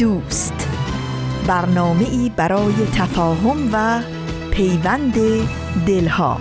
دوست. 0.00 0.68
برنامه 1.46 2.08
ای 2.10 2.30
برای 2.36 2.74
تفاهم 2.94 3.70
و 3.72 4.02
پیوند 4.50 5.14
دلها. 5.86 6.40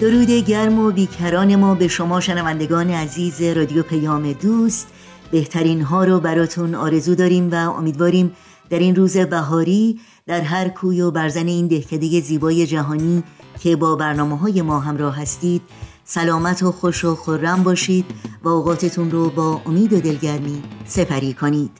درود 0.00 0.30
گرم 0.30 0.78
و 0.78 0.90
بیکران 0.90 1.56
ما 1.56 1.74
به 1.74 1.88
شما 1.88 2.20
شنوندگان 2.20 2.90
عزیز 2.90 3.42
رادیو 3.42 3.82
پیام 3.82 4.32
دوست. 4.32 4.88
بهترین 5.30 5.82
ها 5.82 6.04
رو 6.04 6.20
براتون 6.20 6.74
آرزو 6.74 7.14
داریم 7.14 7.50
و 7.50 7.54
امیدواریم 7.54 8.36
در 8.70 8.78
این 8.78 8.96
روز 8.96 9.16
بهاری 9.16 10.00
در 10.26 10.40
هر 10.40 10.68
کوی 10.68 11.00
و 11.00 11.10
برزن 11.10 11.46
این 11.46 11.66
دهکده 11.66 12.20
زیبای 12.20 12.66
جهانی 12.66 13.22
که 13.60 13.76
با 13.76 13.96
برنامه 13.96 14.38
های 14.38 14.62
ما 14.62 14.80
همراه 14.80 15.20
هستید 15.20 15.62
سلامت 16.04 16.62
و 16.62 16.72
خوش 16.72 17.04
و 17.04 17.14
خورم 17.14 17.62
باشید 17.62 18.04
و 18.42 18.48
اوقاتتون 18.48 19.10
رو 19.10 19.30
با 19.30 19.60
امید 19.66 19.92
و 19.92 20.00
دلگرمی 20.00 20.62
سپری 20.86 21.34
کنید. 21.34 21.70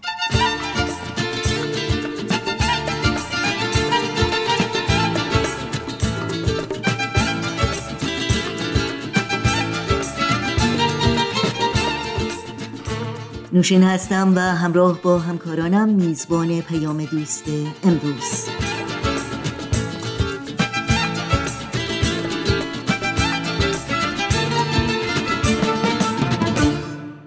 نوشین 13.53 13.83
هستم 13.83 14.33
و 14.37 14.41
همراه 14.41 15.03
با 15.03 15.19
همکارانم 15.19 15.89
میزبان 15.89 16.61
پیام 16.61 17.05
دوست 17.05 17.45
امروز. 17.85 18.49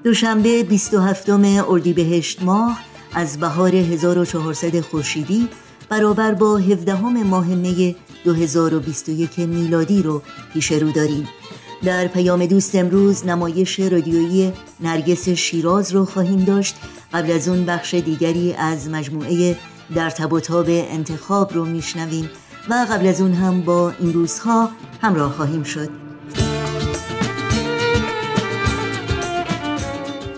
دوشنبه 0.03 0.63
27 0.63 1.29
اردیبهشت 1.29 2.43
ماه 2.43 2.79
از 3.13 3.39
بهار 3.39 3.75
1400 3.75 4.79
خورشیدی 4.79 5.49
برابر 5.89 6.33
با 6.33 6.57
17 6.57 7.01
ماه 7.23 7.47
می 7.47 7.95
2021 8.23 9.39
میلادی 9.39 10.01
رو 10.03 10.21
پیش 10.53 10.71
رو 10.71 10.91
داریم. 10.91 11.27
در 11.83 12.07
پیام 12.07 12.45
دوست 12.45 12.75
امروز 12.75 13.25
نمایش 13.25 13.79
رادیویی 13.79 14.53
نرگس 14.79 15.29
شیراز 15.29 15.91
رو 15.91 16.05
خواهیم 16.05 16.43
داشت. 16.43 16.75
قبل 17.13 17.31
از 17.31 17.47
اون 17.47 17.65
بخش 17.65 17.93
دیگری 17.93 18.53
از 18.53 18.89
مجموعه 18.89 19.57
در 19.95 20.09
تب 20.09 20.41
انتخاب 20.69 21.53
رو 21.53 21.65
میشنویم 21.65 22.29
و 22.69 22.73
قبل 22.91 23.07
از 23.07 23.21
اون 23.21 23.33
هم 23.33 23.61
با 23.61 23.93
این 23.99 24.13
روزها 24.13 24.69
همراه 25.01 25.31
خواهیم 25.31 25.63
شد. 25.63 25.89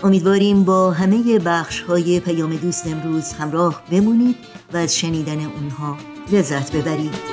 امیدواریم 0.04 0.64
با 0.64 0.90
همه 0.90 1.38
بخش 1.38 1.80
های 1.80 2.20
پیام 2.20 2.56
دوست 2.56 2.86
امروز 2.86 3.32
همراه 3.32 3.82
بمونید 3.90 4.36
و 4.72 4.76
از 4.76 4.96
شنیدن 4.96 5.40
اونها 5.44 5.96
لذت 6.32 6.76
ببرید. 6.76 7.31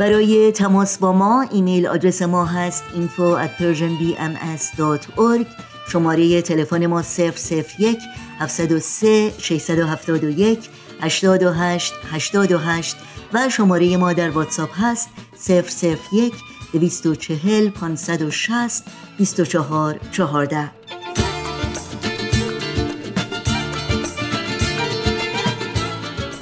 برای 0.00 0.52
تماس 0.52 0.98
با 0.98 1.12
ما 1.12 1.46
ایمیل 1.50 1.86
آدرس 1.86 2.22
ما 2.22 2.44
هست 2.44 2.84
info 2.84 3.44
at 3.44 3.50
persianbms.org 3.62 5.46
شماره 5.92 6.42
تلفن 6.42 6.86
ما 6.86 7.02
001 7.02 7.98
703 8.40 9.32
671 9.38 10.68
828 11.00 11.92
828 12.12 12.96
و 13.32 13.48
شماره 13.48 13.96
ما 13.96 14.12
در 14.12 14.30
واتساپ 14.30 14.70
هست 14.72 15.08
001 15.48 16.32
240 16.72 17.70
560 17.70 18.84
24 19.18 20.00
14 20.12 20.70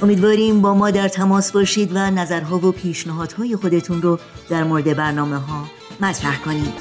امیدواریم 0.01 0.61
با 0.61 0.73
ما 0.73 0.91
در 0.91 1.07
تماس 1.07 1.51
باشید 1.51 1.91
و 1.93 2.11
نظرها 2.11 2.57
و 2.67 2.71
پیشنهادهای 2.71 3.55
خودتون 3.55 4.01
رو 4.01 4.19
در 4.49 4.63
مورد 4.63 4.97
برنامه 4.97 5.37
ها 5.37 5.65
مطرح 6.01 6.41
کنید. 6.41 6.73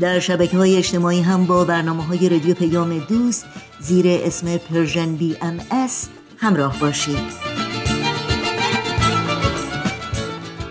در 0.00 0.18
شبکه 0.18 0.56
های 0.56 0.76
اجتماعی 0.76 1.20
هم 1.20 1.46
با 1.46 1.64
برنامه 1.64 2.02
های 2.02 2.28
رادیو 2.28 2.54
پیام 2.54 2.98
دوست 2.98 3.46
زیر 3.80 4.06
اسم 4.08 4.56
Persian 4.56 5.16
BMS 5.16 6.08
همراه 6.36 6.80
باشید. 6.80 7.46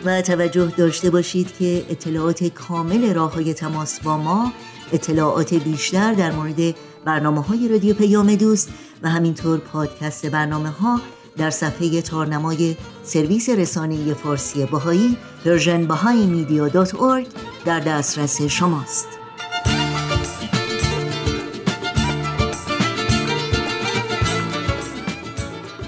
و 0.06 0.22
توجه 0.22 0.74
داشته 0.78 1.10
باشید 1.10 1.58
که 1.60 1.86
اطلاعات 1.90 2.44
کامل 2.44 3.14
راه 3.14 3.34
های 3.34 3.54
تماس 3.54 4.00
با 4.00 4.18
ما 4.18 4.54
اطلاعات 4.94 5.54
بیشتر 5.54 6.14
در 6.14 6.32
مورد 6.32 6.76
برنامه 7.06 7.42
های 7.42 7.68
رادیو 7.68 7.96
پیام 7.96 8.36
دوست 8.36 8.70
و 9.04 9.10
همینطور 9.10 9.60
پادکست 9.60 10.26
برنامه 10.26 10.70
ها 10.70 11.02
در 11.38 11.50
صفحه 11.50 12.02
تارنمای 12.02 12.76
سرویس 13.04 13.50
رسانه 13.50 14.14
فارسی 14.14 14.66
بهایی 14.66 15.18
Persian 15.46 15.88
Bahá'í 15.88 16.26
Media 16.26 16.68
در 17.66 17.80
دسترس 17.80 18.42
شماست. 18.42 19.08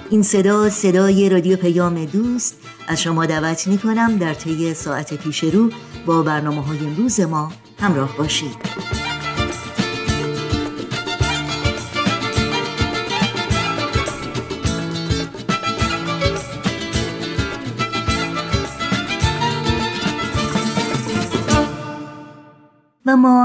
این 0.09 0.23
صدا 0.23 0.69
صدای 0.69 1.29
رادیو 1.29 1.57
پیام 1.57 2.05
دوست 2.05 2.55
از 2.88 3.01
شما 3.01 3.25
دعوت 3.25 3.67
می 3.67 3.78
کنم 3.78 4.17
در 4.17 4.34
طی 4.34 4.73
ساعت 4.73 5.13
پیش 5.13 5.44
رو 5.44 5.69
با 6.05 6.22
برنامه 6.22 6.61
های 6.61 6.79
امروز 6.79 7.19
ما 7.19 7.51
همراه 7.79 8.17
باشید. 8.17 8.97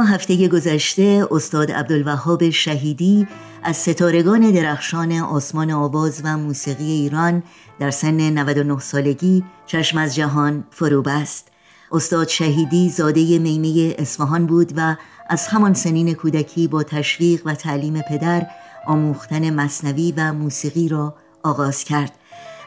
هفته 0.03 0.49
گذشته 0.49 1.29
استاد 1.31 1.71
عبدالوهاب 1.71 2.51
شهیدی 2.51 3.27
از 3.63 3.77
ستارگان 3.77 4.51
درخشان 4.51 5.13
آسمان 5.13 5.71
آواز 5.71 6.21
و 6.25 6.37
موسیقی 6.37 6.93
ایران 6.93 7.43
در 7.79 7.91
سن 7.91 8.31
99 8.31 8.81
سالگی 8.81 9.45
چشم 9.67 9.99
از 9.99 10.15
جهان 10.15 10.65
فرو 10.71 11.03
بست. 11.03 11.49
استاد 11.93 12.29
شهیدی 12.29 12.91
زاده 12.91 13.39
میمه 13.39 13.95
اصفهان 13.99 14.47
بود 14.47 14.73
و 14.77 14.97
از 15.29 15.47
همان 15.47 15.75
سنین 15.75 16.15
کودکی 16.15 16.69
با 16.69 16.83
تشویق 16.83 17.43
و 17.45 17.55
تعلیم 17.55 18.01
پدر 18.01 18.47
آموختن 18.87 19.55
مصنوی 19.55 20.15
و 20.17 20.33
موسیقی 20.33 20.89
را 20.89 21.15
آغاز 21.43 21.85
کرد. 21.85 22.13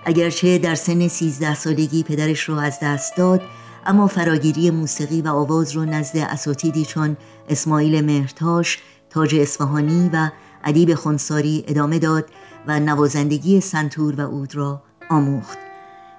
اگرچه 0.05 0.57
در 0.57 0.75
سن 0.75 1.07
13 1.07 1.55
سالگی 1.55 2.03
پدرش 2.03 2.49
را 2.49 2.61
از 2.61 2.79
دست 2.81 3.17
داد 3.17 3.41
اما 3.85 4.07
فراگیری 4.07 4.71
موسیقی 4.71 5.21
و 5.21 5.27
آواز 5.27 5.71
رو 5.71 5.85
نزد 5.85 6.17
اساتیدی 6.17 6.85
چون 6.85 7.17
اسماعیل 7.49 8.05
مهرتاش، 8.05 8.79
تاج 9.09 9.35
اصفهانی 9.35 10.09
و 10.13 10.29
ادیب 10.63 10.95
خونساری 10.95 11.63
ادامه 11.67 11.99
داد 11.99 12.25
و 12.67 12.79
نوازندگی 12.79 13.61
سنتور 13.61 14.15
و 14.15 14.21
اود 14.21 14.55
را 14.55 14.81
آموخت. 15.09 15.57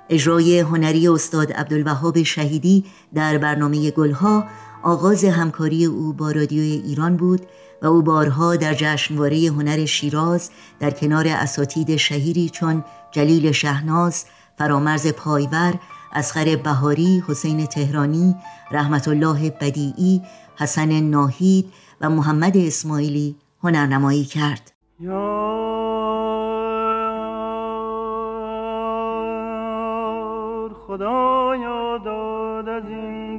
اجرای 0.08 0.60
هنری 0.60 1.08
استاد 1.08 1.52
عبدالوهاب 1.52 2.22
شهیدی 2.22 2.84
در 3.14 3.38
برنامه 3.38 3.90
گلها 3.90 4.44
آغاز 4.82 5.24
همکاری 5.24 5.84
او 5.84 6.12
با 6.12 6.30
رادیوی 6.30 6.82
ایران 6.86 7.16
بود 7.16 7.46
و 7.82 7.86
او 7.86 8.02
بارها 8.02 8.56
در 8.56 8.74
جشنواره 8.74 9.46
هنر 9.46 9.84
شیراز 9.84 10.50
در 10.80 10.90
کنار 10.90 11.28
اساتید 11.28 11.96
شهیری 11.96 12.50
چون 12.50 12.84
جلیل 13.10 13.52
شهناز، 13.52 14.24
فرامرز 14.58 15.06
پایور 15.06 15.74
اسخر 16.16 16.56
بهاری، 16.64 17.22
حسین 17.28 17.66
تهرانی، 17.66 18.34
رحمت 18.70 19.08
الله 19.08 19.50
بدیعی 19.50 20.22
حسن 20.58 21.00
ناهید 21.00 21.72
و 22.00 22.10
محمد 22.10 22.56
اسماعیلی 22.56 23.36
هنرنمایی 23.62 24.24
کرد. 24.24 24.72
خدایا 30.86 31.98
داد 31.98 32.68
از 32.68 32.88
این 32.88 33.36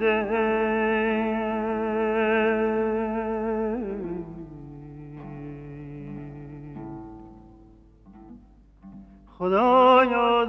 خدایا 9.38 10.46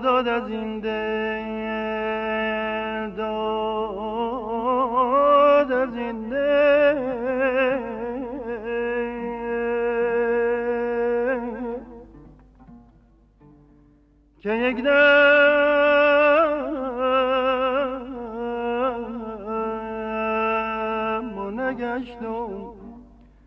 که 14.43 14.51
یک 14.51 14.77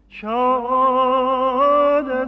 شاد 0.10 2.10
از 2.10 2.28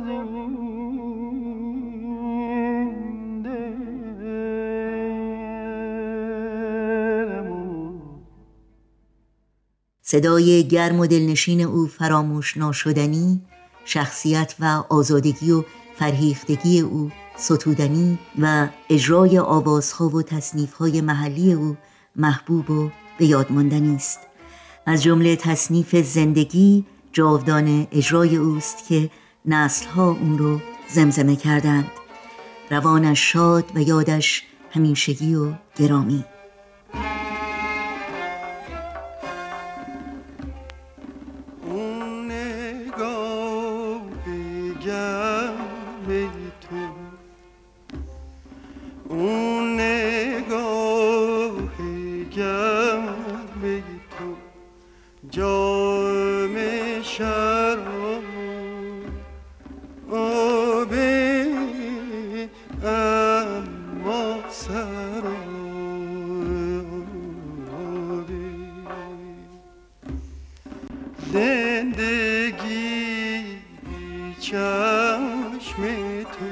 صدای 10.02 10.68
گرم 10.68 11.00
و 11.00 11.08
دلنشین 11.08 11.62
او 11.62 11.88
فراموش 11.88 12.58
ناشدنی 12.58 13.42
شخصیت 13.86 14.56
و 14.60 14.84
آزادگی 14.90 15.52
و 15.52 15.64
فرهیختگی 15.96 16.80
او 16.80 17.12
ستودنی 17.38 18.20
و 18.40 18.68
اجرای 18.90 19.40
آوازها 19.40 20.10
و 20.10 20.22
تصنیفهای 20.22 21.02
محلی 21.02 21.54
او 21.54 21.78
محبوب 22.16 22.70
و 22.70 22.90
به 23.18 23.26
یاد 23.26 23.48
است. 23.96 24.20
از 24.86 25.04
جمله 25.04 25.36
تصنیف 25.36 25.96
زندگی 25.96 26.86
جاودان 27.14 27.88
اجرای 27.92 28.36
اوست 28.36 28.88
که 28.88 29.10
نسلها 29.46 30.10
اون 30.12 30.38
رو 30.38 30.60
زمزمه 30.90 31.36
کردند. 31.36 31.92
روانش 32.70 33.32
شاد 33.32 33.66
و 33.76 33.82
یادش 33.82 34.44
همیشگی 34.72 35.36
و 35.36 35.54
گرامی. 35.76 36.26
چشم 74.44 75.84
تو 76.24 76.46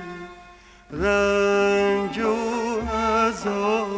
رنج 0.98 2.20
و 2.20 2.82
عذاب. 2.96 3.91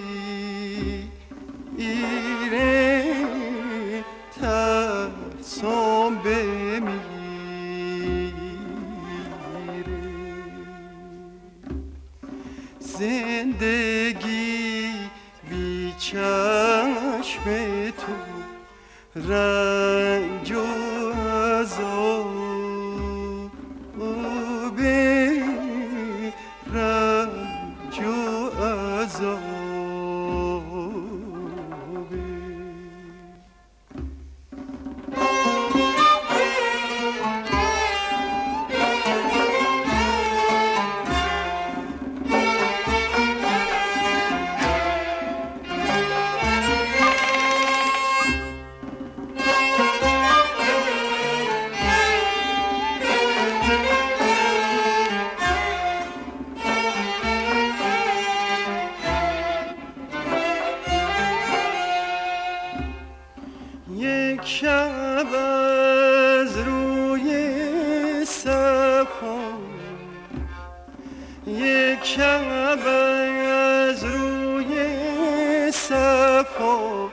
صفا 75.88 77.08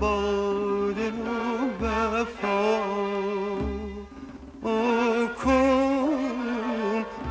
باد 0.00 0.98
و 0.98 1.84
وفا 1.84 2.78
کن 5.44 6.08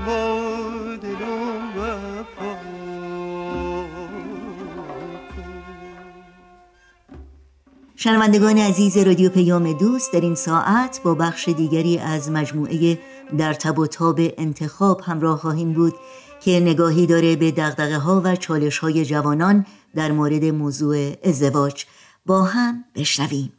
و 0.07 0.11
وفا 1.77 2.57
شنوندگان 7.95 8.57
عزیز 8.57 8.97
رادیو 8.97 9.29
پیام 9.29 9.73
دوست 9.73 10.13
در 10.13 10.21
این 10.21 10.35
ساعت 10.35 11.01
با 11.03 11.13
بخش 11.13 11.49
دیگری 11.49 11.99
از 11.99 12.31
مجموعه 12.31 12.99
در 13.37 13.53
تب 13.53 13.79
و 13.79 13.87
تاب 13.87 14.19
انتخاب 14.19 15.01
همراه 15.01 15.37
خواهیم 15.37 15.73
بود 15.73 15.93
که 16.39 16.59
نگاهی 16.59 17.07
داره 17.07 17.35
به 17.35 17.51
دغدغه 17.51 17.97
ها 17.97 18.21
و 18.25 18.35
چالش 18.35 18.77
های 18.79 19.05
جوانان 19.05 19.65
در 19.97 20.11
مورد 20.11 20.45
موضوع 20.45 21.13
ازدواج 21.23 21.85
با 22.25 22.43
هم 22.43 22.85
بشنویم. 22.95 23.53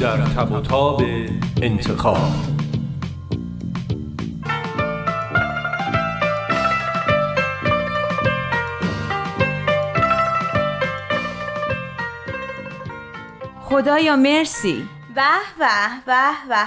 در 0.00 0.16
تب 0.16 0.52
و 0.52 1.02
انتخاب 1.62 2.53
خدایا 13.74 14.16
مرسی. 14.16 14.88
به 15.14 15.22
به 15.58 15.66
به 16.06 16.48
به. 16.48 16.66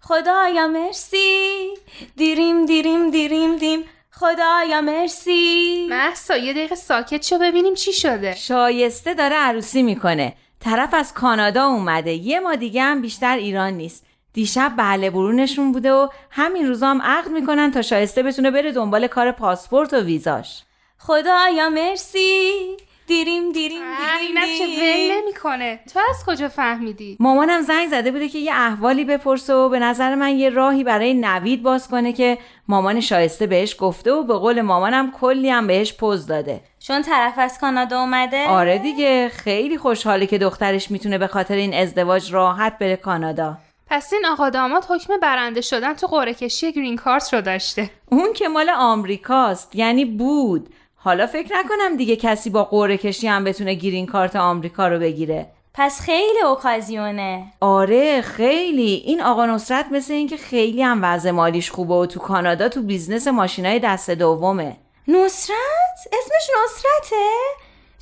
خدایا 0.00 0.66
مرسی. 0.68 1.74
دیریم 2.16 2.66
دیریم 2.66 3.10
دیریم 3.10 3.56
دیم. 3.56 3.84
خدایا 4.10 4.80
مرسی. 4.80 5.86
محسا 5.90 6.36
یه 6.36 6.52
دقیقه 6.52 6.74
ساکت 6.74 7.22
شو 7.22 7.38
ببینیم 7.38 7.74
چی 7.74 7.92
شده. 7.92 8.34
شایسته 8.34 9.14
داره 9.14 9.36
عروسی 9.36 9.82
می‌کنه. 9.82 10.34
طرف 10.60 10.94
از 10.94 11.14
کانادا 11.14 11.66
اومده. 11.66 12.12
یه 12.12 12.40
ما 12.40 12.54
دیگه 12.54 12.82
هم 12.82 13.02
بیشتر 13.02 13.36
ایران 13.36 13.72
نیست. 13.72 14.06
دیشب 14.32 14.72
بله 14.76 15.10
برونشون 15.10 15.72
بوده 15.72 15.92
و 15.92 16.08
همین 16.30 16.68
روزا 16.68 16.86
هم 16.88 17.02
عقد 17.02 17.28
می‌کنن 17.30 17.70
تا 17.70 17.82
شایسته 17.82 18.22
بتونه 18.22 18.50
بره 18.50 18.72
دنبال 18.72 19.06
کار 19.06 19.32
پاسپورت 19.32 19.92
و 19.92 20.00
ویزاش. 20.00 20.62
خدایا 20.98 21.68
مرسی. 21.70 22.76
دیریم 23.12 23.52
دیریم 23.52 23.80
دیریم 23.80 23.82
اینم 24.20 24.58
که 24.58 24.64
ول 24.64 25.22
نمی‌کنه. 25.22 25.80
تو 25.92 26.00
از 26.10 26.24
کجا 26.26 26.48
فهمیدی؟ 26.48 27.16
مامانم 27.20 27.62
زنگ 27.62 27.88
زده 27.90 28.10
بوده 28.10 28.28
که 28.28 28.38
یه 28.38 28.52
احوالی 28.54 29.04
بپرسه 29.04 29.54
و 29.54 29.68
به 29.68 29.78
نظر 29.78 30.14
من 30.14 30.36
یه 30.36 30.50
راهی 30.50 30.84
برای 30.84 31.14
نوید 31.14 31.62
باز 31.62 31.88
کنه 31.88 32.12
که 32.12 32.38
مامان 32.68 33.00
شایسته 33.00 33.46
بهش 33.46 33.76
گفته 33.78 34.12
و 34.12 34.22
به 34.22 34.34
قول 34.34 34.60
مامانم 34.60 35.10
کلی 35.10 35.50
هم 35.50 35.66
بهش 35.66 35.92
پوز 35.92 36.26
داده. 36.26 36.60
چون 36.80 37.02
طرف 37.02 37.34
از 37.38 37.58
کانادا 37.58 38.00
اومده؟ 38.00 38.48
آره 38.48 38.78
دیگه 38.78 39.28
خیلی 39.28 39.78
خوشحاله 39.78 40.26
که 40.26 40.38
دخترش 40.38 40.90
می‌تونه 40.90 41.18
به 41.18 41.26
خاطر 41.26 41.54
این 41.54 41.74
ازدواج 41.74 42.32
راحت 42.32 42.78
بره 42.78 42.96
کانادا. 42.96 43.56
پس 43.86 44.12
این 44.12 44.26
آقا 44.26 44.50
داماد 44.50 44.84
حکم 44.88 45.16
برنده 45.22 45.60
شدن 45.60 45.94
تو 45.94 46.06
قرعه 46.06 46.34
کشی 46.34 46.72
گرین 46.72 46.96
کارت 46.96 47.34
رو 47.34 47.40
داشته. 47.40 47.90
اون 48.10 48.32
که 48.32 48.48
مال 48.48 48.70
آمریکاست 48.70 49.76
یعنی 49.76 50.04
بود. 50.04 50.68
حالا 51.04 51.26
فکر 51.26 51.56
نکنم 51.56 51.96
دیگه 51.96 52.16
کسی 52.16 52.50
با 52.50 52.64
قرعه 52.64 52.96
کشی 52.96 53.28
هم 53.28 53.44
بتونه 53.44 53.74
گرین 53.74 54.06
کارت 54.06 54.36
آمریکا 54.36 54.88
رو 54.88 54.98
بگیره. 54.98 55.46
پس 55.74 56.00
خیلی 56.00 56.40
اوکازیونه. 56.40 57.44
آره 57.60 58.20
خیلی. 58.20 59.02
این 59.06 59.22
آقا 59.22 59.46
نصرت 59.46 59.86
مثل 59.90 60.12
اینکه 60.12 60.36
خیلی 60.36 60.82
هم 60.82 61.00
وضع 61.02 61.30
مالیش 61.30 61.70
خوبه 61.70 61.94
و 61.94 62.06
تو 62.06 62.20
کانادا 62.20 62.68
تو 62.68 62.82
business 62.82 63.28
ماشینای 63.28 63.78
دست 63.78 64.10
دومه. 64.10 64.76
نصرت؟ 65.08 66.06
اسمش 66.06 66.50
نصرته؟ 66.64 67.26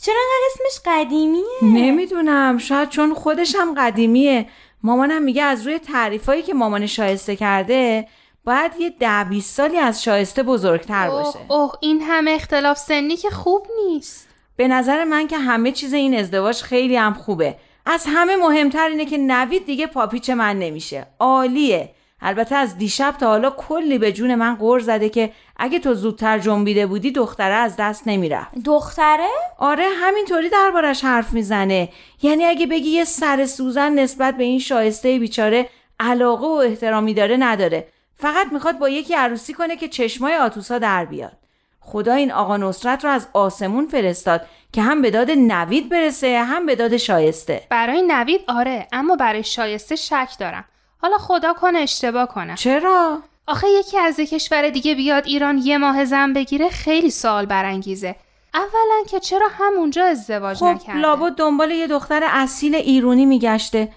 چرا 0.03 0.15
انقدر 0.15 0.47
اسمش 0.55 0.81
قدیمیه؟ 0.87 1.45
نمی‌دونم. 1.63 2.59
شاید 2.59 2.89
چون 2.89 3.15
خودش 3.15 3.55
هم 3.55 3.75
قدیمیه. 3.79 4.47
مامانم 4.83 5.23
میگه 5.23 5.43
از 5.43 5.67
روی 5.67 5.79
تعریفایی 5.79 6.43
که 6.43 6.55
مامان 6.55 6.87
شایسته 6.87 7.37
کرده 7.37 8.07
باید 8.45 8.73
یه 8.79 8.91
ده 8.91 9.25
20 9.25 9.57
سالی 9.57 9.79
از 9.79 10.03
شایسته 10.03 10.43
بزرگتر 10.43 11.11
باشه. 11.11 11.39
اوه 11.39 11.53
اوه 11.53 11.73
این 11.81 12.03
همه 12.03 12.31
اختلاف 12.31 12.79
سنی 12.79 13.17
که 13.17 13.31
خوب 13.31 13.67
نیست. 13.87 14.29
به 14.57 14.69
نظر 14.69 15.05
من 15.05 15.27
که 15.27 15.39
همه 15.39 15.73
چیز 15.73 15.93
این 15.93 16.19
ازدواج 16.19 16.63
خیلی 16.63 16.97
هم 16.97 17.15
خوبه. 17.15 17.57
از 17.87 18.05
همه 18.09 18.37
مهمتر 18.37 18.89
اینه 18.89 19.05
که 19.05 19.19
نوید 19.19 19.67
دیگه 19.67 19.87
پاپیچ 19.87 20.31
من 20.31 20.59
نمیشه. 20.59 21.07
عالیه. 21.19 21.91
البته 22.23 22.55
از 22.55 22.79
دیشب 22.79 23.15
تا 23.21 23.27
حالا 23.27 23.51
کلی 23.51 23.99
به 23.99 24.13
جون 24.13 24.35
من 24.35 24.57
غور 24.57 24.81
زده 24.81 25.09
که 25.09 25.33
اگه 25.57 25.79
تو 25.79 25.95
زودتر 25.95 26.39
جنبیده 26.39 26.87
بودی 26.87 27.11
دختره 27.11 27.55
از 27.55 27.77
دست 27.79 28.03
نمی‌رفت. 28.07 28.51
دختره؟ 28.65 29.29
آره 29.59 29.85
همینطوری 30.03 30.49
دربارش 30.49 31.05
حرف 31.05 31.33
می‌زنه. 31.33 31.89
یعنی 32.23 32.45
اگه 32.45 32.67
بگی 32.67 32.91
یه 32.91 33.05
سر 33.05 33.47
سوزن 33.47 33.93
نسبت 33.93 34.37
به 34.37 34.45
این 34.45 34.59
شایسته 34.59 35.19
بیچاره 35.19 35.69
علاقه 36.01 36.47
و 36.47 36.51
احترامی 36.51 37.15
داره 37.15 37.37
نداره. 37.37 37.89
فقط 38.21 38.53
می‌خواد 38.53 38.79
با 38.79 38.89
یکی 38.89 39.15
عروسی 39.15 39.55
کنه 39.55 39.77
که 39.77 39.89
چشمای 39.89 40.37
آتوسا 40.37 40.79
در 40.79 41.05
بیاد. 41.05 41.33
خدا 41.81 42.15
این 42.15 42.33
آقا 42.33 42.57
نصرت 42.57 43.05
رو 43.05 43.11
از 43.11 43.29
آسمون 43.33 43.87
فرستاد 43.87 44.47
که 44.73 44.83
هم 44.83 45.03
به 45.03 45.11
داد 45.11 45.31
نوید 45.31 45.89
برسه 45.89 46.43
هم 46.43 46.67
به 46.67 46.77
داد 46.77 46.97
شایسته. 46.97 47.63
برای 47.71 48.03
نوید 48.03 48.41
آره 48.49 48.89
اما 48.93 49.17
برای 49.17 49.45
شایسته 49.45 49.97
شک 49.97 50.29
دارم. 50.39 50.65
حالا 50.99 51.19
خدا 51.19 51.53
کنه 51.53 51.79
اشتباه 51.79 52.27
کنم 52.27 52.55
چرا؟ 52.55 53.19
آخه 53.47 53.67
یکی 53.69 53.99
از 53.99 54.19
یه 54.19 54.27
کشور 54.27 54.69
دیگه 54.71 54.95
بیاد 54.95 55.27
ایران 55.27 55.59
یه 55.59 55.79
ماه 55.79 56.05
زن 56.05 56.33
بگیره 56.33 56.69
خیلی 56.69 57.11
سوال 57.11 57.47
برانگیزه. 57.47 58.17
اولا 58.55 59.05
که 59.11 59.21
چرا 59.21 59.49
همونجا 59.53 60.05
ازدواج 60.05 60.57
خب 60.57 60.65
نکرده؟ 60.65 60.99
لابد 60.99 61.33
دنبال 61.33 61.71
یه 61.71 61.87
دختر 61.87 62.23
اصیل 62.25 62.75
ایرونی 62.75 63.27
میگشته. 63.27 63.89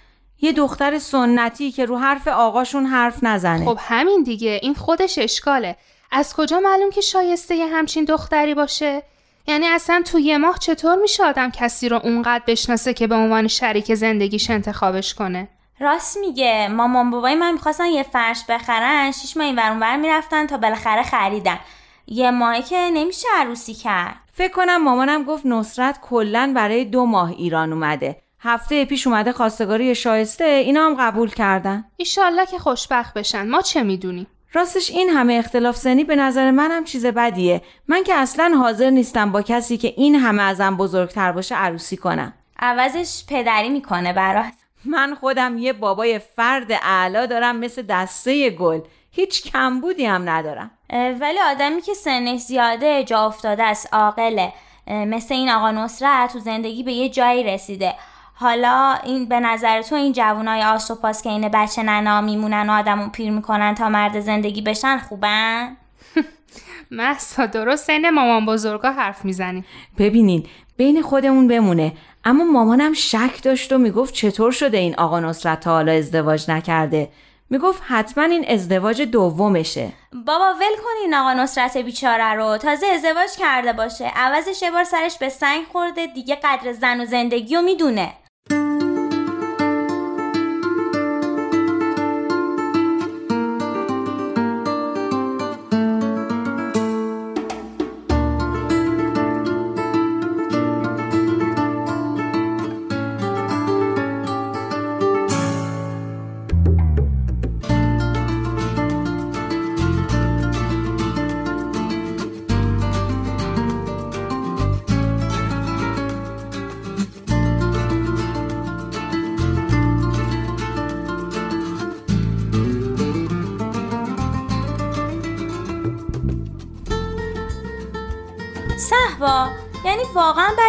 یه 0.43 0.51
دختر 0.51 0.99
سنتی 0.99 1.71
که 1.71 1.85
رو 1.85 1.97
حرف 1.97 2.27
آقاشون 2.27 2.85
حرف 2.85 3.23
نزنه. 3.23 3.65
خب 3.65 3.77
همین 3.81 4.23
دیگه 4.23 4.59
این 4.61 4.73
خودش 4.73 5.17
اشکاله. 5.17 5.75
از 6.11 6.35
کجا 6.35 6.59
معلوم 6.59 6.89
که 6.89 7.01
شایسته 7.01 7.55
یه 7.55 7.67
همچین 7.67 8.05
دختری 8.05 8.53
باشه؟ 8.53 9.03
یعنی 9.47 9.67
اصلا 9.67 10.01
تو 10.05 10.19
یه 10.19 10.37
ماه 10.37 10.57
چطور 10.57 10.95
میشه 10.95 11.23
آدم 11.23 11.51
کسی 11.51 11.89
رو 11.89 11.99
اونقدر 12.03 12.43
بشناسه 12.47 12.93
که 12.93 13.07
به 13.07 13.15
عنوان 13.15 13.47
شریک 13.47 13.93
زندگیش 13.93 14.49
انتخابش 14.49 15.13
کنه؟ 15.13 15.47
راست 15.79 16.17
میگه. 16.17 16.67
مامان 16.67 17.11
بابای 17.11 17.35
من 17.35 17.51
می‌خواستن 17.51 17.85
یه 17.85 18.03
فرش 18.03 18.43
بخرن 18.49 19.11
شیش 19.11 19.37
ماه 19.37 19.45
این 19.45 19.59
ور 19.59 19.97
می‌رفتن 19.97 20.47
تا 20.47 20.57
بالاخره 20.57 21.03
خریدن. 21.03 21.59
یه 22.07 22.31
ماهی 22.31 22.61
که 22.61 22.89
نمیشه 22.93 23.27
عروسی 23.35 23.73
کرد. 23.73 24.15
فکر 24.33 24.53
کنم 24.53 24.83
مامانم 24.83 25.23
گفت 25.23 25.45
نصرت 25.45 25.99
کلا 26.01 26.53
برای 26.55 26.85
دو 26.85 27.05
ماه 27.05 27.29
ایران 27.29 27.73
اومده. 27.73 28.22
هفته 28.45 28.85
پیش 28.85 29.07
اومده 29.07 29.31
خواستگاری 29.31 29.95
شایسته 29.95 30.43
اینا 30.43 30.85
هم 30.85 30.95
قبول 30.99 31.29
کردن. 31.29 31.85
ایشالله 31.97 32.45
که 32.45 32.59
خوشبخت 32.59 33.13
بشن. 33.13 33.47
ما 33.47 33.61
چه 33.61 33.83
می‌دونیم؟ 33.83 34.27
راستش 34.53 34.91
این 34.91 35.09
همه 35.09 35.33
اختلاف 35.33 35.75
سنی 35.75 36.03
به 36.03 36.15
نظر 36.15 36.51
منم 36.51 36.83
چیز 36.83 37.05
بدیه. 37.05 37.61
من 37.87 38.03
که 38.03 38.13
اصلا 38.13 38.55
حاضر 38.57 38.89
نیستم 38.89 39.31
با 39.31 39.41
کسی 39.41 39.77
که 39.77 39.93
این 39.97 40.15
همه 40.15 40.43
ازم 40.43 40.77
بزرگتر 40.77 41.31
باشه 41.31 41.55
عروسی 41.55 41.97
کنم. 41.97 42.33
عوضش 42.59 43.23
پدری 43.29 43.69
می‌کنه 43.69 44.13
برات. 44.13 44.53
من 44.85 45.15
خودم 45.15 45.57
یه 45.57 45.73
بابای 45.73 46.19
فرد 46.19 46.71
اعلا 46.71 47.25
دارم 47.25 47.55
مثل 47.55 47.81
دسته 47.81 48.49
گل. 48.49 48.79
هیچ 49.11 49.51
کمبودی 49.51 50.05
هم 50.05 50.29
ندارم. 50.29 50.71
ولی 51.19 51.39
آدمی 51.39 51.81
که 51.81 51.93
سنش 51.93 52.39
زیاده 52.39 53.03
جا 53.03 53.25
افتاده 53.25 53.63
است 53.63 53.93
عاقله. 53.93 54.53
مثل 54.87 55.33
این 55.33 55.49
آقا 55.49 55.71
نصرت 55.71 56.33
تو 56.33 56.39
زندگی 56.39 56.83
به 56.83 56.93
یه 56.93 57.09
جایی 57.09 57.43
رسیده. 57.43 57.93
حالا 58.33 58.97
این 59.03 59.25
به 59.25 59.39
نظر 59.39 59.81
تو 59.81 59.95
این 59.95 60.13
جوانای 60.13 60.63
آسوپاس 60.63 61.21
که 61.21 61.29
این 61.29 61.49
بچه 61.49 61.83
ننا 61.83 62.21
میمونن 62.21 62.69
و 62.69 62.73
آدمون 62.73 63.09
پیر 63.09 63.31
می‌کنن 63.31 63.75
تا 63.75 63.89
مرد 63.89 64.19
زندگی 64.19 64.61
بشن 64.61 64.97
خوبن؟ 64.97 65.77
محسا 66.91 67.45
درست 67.45 67.85
سین 67.85 68.09
مامان 68.09 68.45
بزرگا 68.45 68.91
حرف 68.91 69.25
می‌زنیم 69.25 69.65
ببینین 69.97 70.45
بین 70.77 71.01
خودمون 71.01 71.47
بمونه. 71.47 71.93
اما 72.25 72.43
مامانم 72.43 72.93
شک 72.93 73.43
داشت 73.43 73.73
و 73.73 73.77
می‌گفت 73.77 74.13
چطور 74.13 74.51
شده 74.51 74.77
این 74.77 74.95
آقا 74.95 75.19
نصرت 75.19 75.59
تا 75.59 75.71
حالا 75.71 75.91
ازدواج 75.91 76.51
نکرده. 76.51 77.09
می‌گفت 77.49 77.83
حتما 77.87 78.23
این 78.23 78.45
ازدواج 78.47 79.01
دومشه. 79.01 79.93
بابا 80.25 80.53
ول 80.53 80.75
کن 80.83 81.01
این 81.01 81.13
آقا 81.13 81.33
نصرت 81.33 81.77
بیچاره 81.77 82.33
رو. 82.33 82.57
تازه 82.57 82.87
ازدواج 82.87 83.29
کرده 83.39 83.73
باشه. 83.73 84.11
عوضش 84.15 84.61
یه 84.61 84.71
بار 84.71 84.83
سرش 84.83 85.17
به 85.17 85.29
سنگ 85.29 85.63
خورده 85.71 86.07
دیگه 86.07 86.35
قدر 86.43 86.73
زن 86.73 87.01
و 87.01 87.05
زندگی 87.05 87.55
رو 87.55 87.61
می‌دونه. 87.61 88.13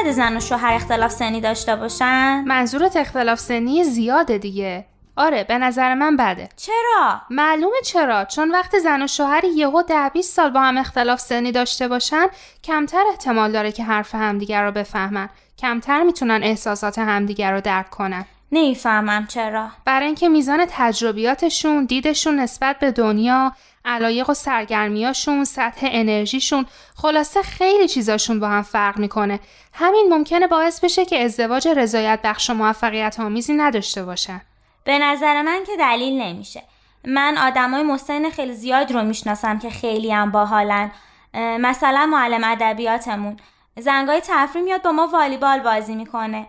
بعد 0.05 0.13
زن 0.13 0.37
و 0.37 0.41
شوهر 0.41 0.75
اختلاف 0.75 1.11
سنی 1.11 1.41
داشته 1.41 1.77
باشن؟ 1.77 2.45
منظورت 2.47 2.97
اختلاف 2.97 3.39
سنی 3.39 3.85
زیاده 3.85 4.39
دیگه. 4.39 4.85
آره 5.17 5.45
به 5.45 5.59
نظر 5.59 5.95
من 5.95 6.17
بده. 6.17 6.49
چرا؟ 6.57 7.21
معلومه 7.31 7.77
چرا؟ 7.85 8.25
چون 8.25 8.51
وقتی 8.51 8.81
زن 8.81 9.03
و 9.03 9.07
شوهر 9.07 9.45
یهو 9.45 9.83
ده 9.83 10.09
20 10.09 10.37
سال 10.37 10.51
با 10.51 10.61
هم 10.61 10.79
اختلاف 10.79 11.21
سنی 11.21 11.53
داشته 11.53 11.89
باشن 11.89 12.27
کمتر 12.65 13.03
احتمال 13.11 13.53
داره 13.53 13.73
که 13.73 13.85
حرف 13.85 14.15
همدیگر 14.15 14.65
رو 14.65 14.73
بفهمن. 14.73 15.29
کمتر 15.59 16.03
می‌تونن 16.03 16.41
احساسات 16.43 16.99
همدیگر 16.99 17.53
رو 17.53 17.61
درک 17.61 17.91
کنن. 17.91 18.25
نمی‌فهمم 18.55 19.27
چرا. 19.27 19.69
برای 19.85 20.07
اینکه 20.07 20.29
میزان 20.29 20.67
تجربیاتشون 20.71 21.85
دیدشون 21.85 22.41
نسبت 22.41 22.79
به 22.79 22.91
دنیا 22.91 23.53
علایق 23.85 24.31
و 24.31 24.35
سرگرمیاشون 24.35 25.45
سطح 25.45 25.89
انرژیشون 25.91 26.67
خلاصه 26.97 27.43
خیلی 27.43 27.89
چیزاشون 27.89 28.41
با 28.41 28.49
هم 28.49 28.63
فرق 28.63 28.99
می‌کنه. 28.99 29.41
همین 29.73 30.07
ممکنه 30.11 30.47
باعث 30.47 30.81
بشه 30.81 31.05
که 31.05 31.25
ازدواج 31.25 31.69
رضایت 31.69 32.21
بخش 32.25 32.51
و 32.51 32.55
موفقیت 32.55 33.21
آمیزی 33.21 33.55
نداشته 33.55 34.05
باشن 34.05 34.41
به 34.85 34.99
نظر 34.99 35.43
من 35.43 35.61
که 35.67 35.73
دلیل 35.79 36.23
نمیشه. 36.23 36.63
من 37.05 37.39
آدمای 37.39 37.83
مستن 37.83 38.31
خیلی 38.31 38.55
زیاد 38.55 38.93
رو 38.93 39.03
می‌شناسم 39.03 39.59
که 39.59 39.71
خیلی 39.71 40.13
هم 40.13 40.31
باحالن. 40.31 40.91
مثلا 41.35 42.07
معلم 42.07 42.45
ادبیاتمون. 42.45 43.37
زنگای 43.79 44.21
تفریح 44.25 44.65
میاد 44.65 44.83
با 44.83 44.93
ما 44.93 45.07
والیبال 45.07 45.61
بازی 45.61 45.95
می‌کنه. 45.95 46.47